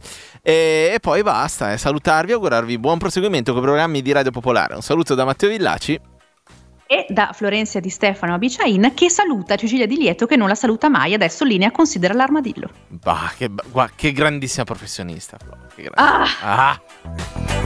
[0.41, 4.75] E, e poi basta, eh, salutarvi, augurarvi buon proseguimento con i programmi di Radio Popolare.
[4.75, 5.99] Un saluto da Matteo Villaci.
[6.87, 10.87] E da Florenzia di Stefano Abiciain che saluta Cecilia Di Lieto che non la saluta
[10.87, 11.13] mai.
[11.15, 12.69] Adesso linea considera l'armadillo.
[12.87, 15.37] Bah, che, gua- che grandissima professionista.
[15.75, 15.95] Che grande.
[15.95, 16.27] Ah!
[16.41, 17.64] Ah.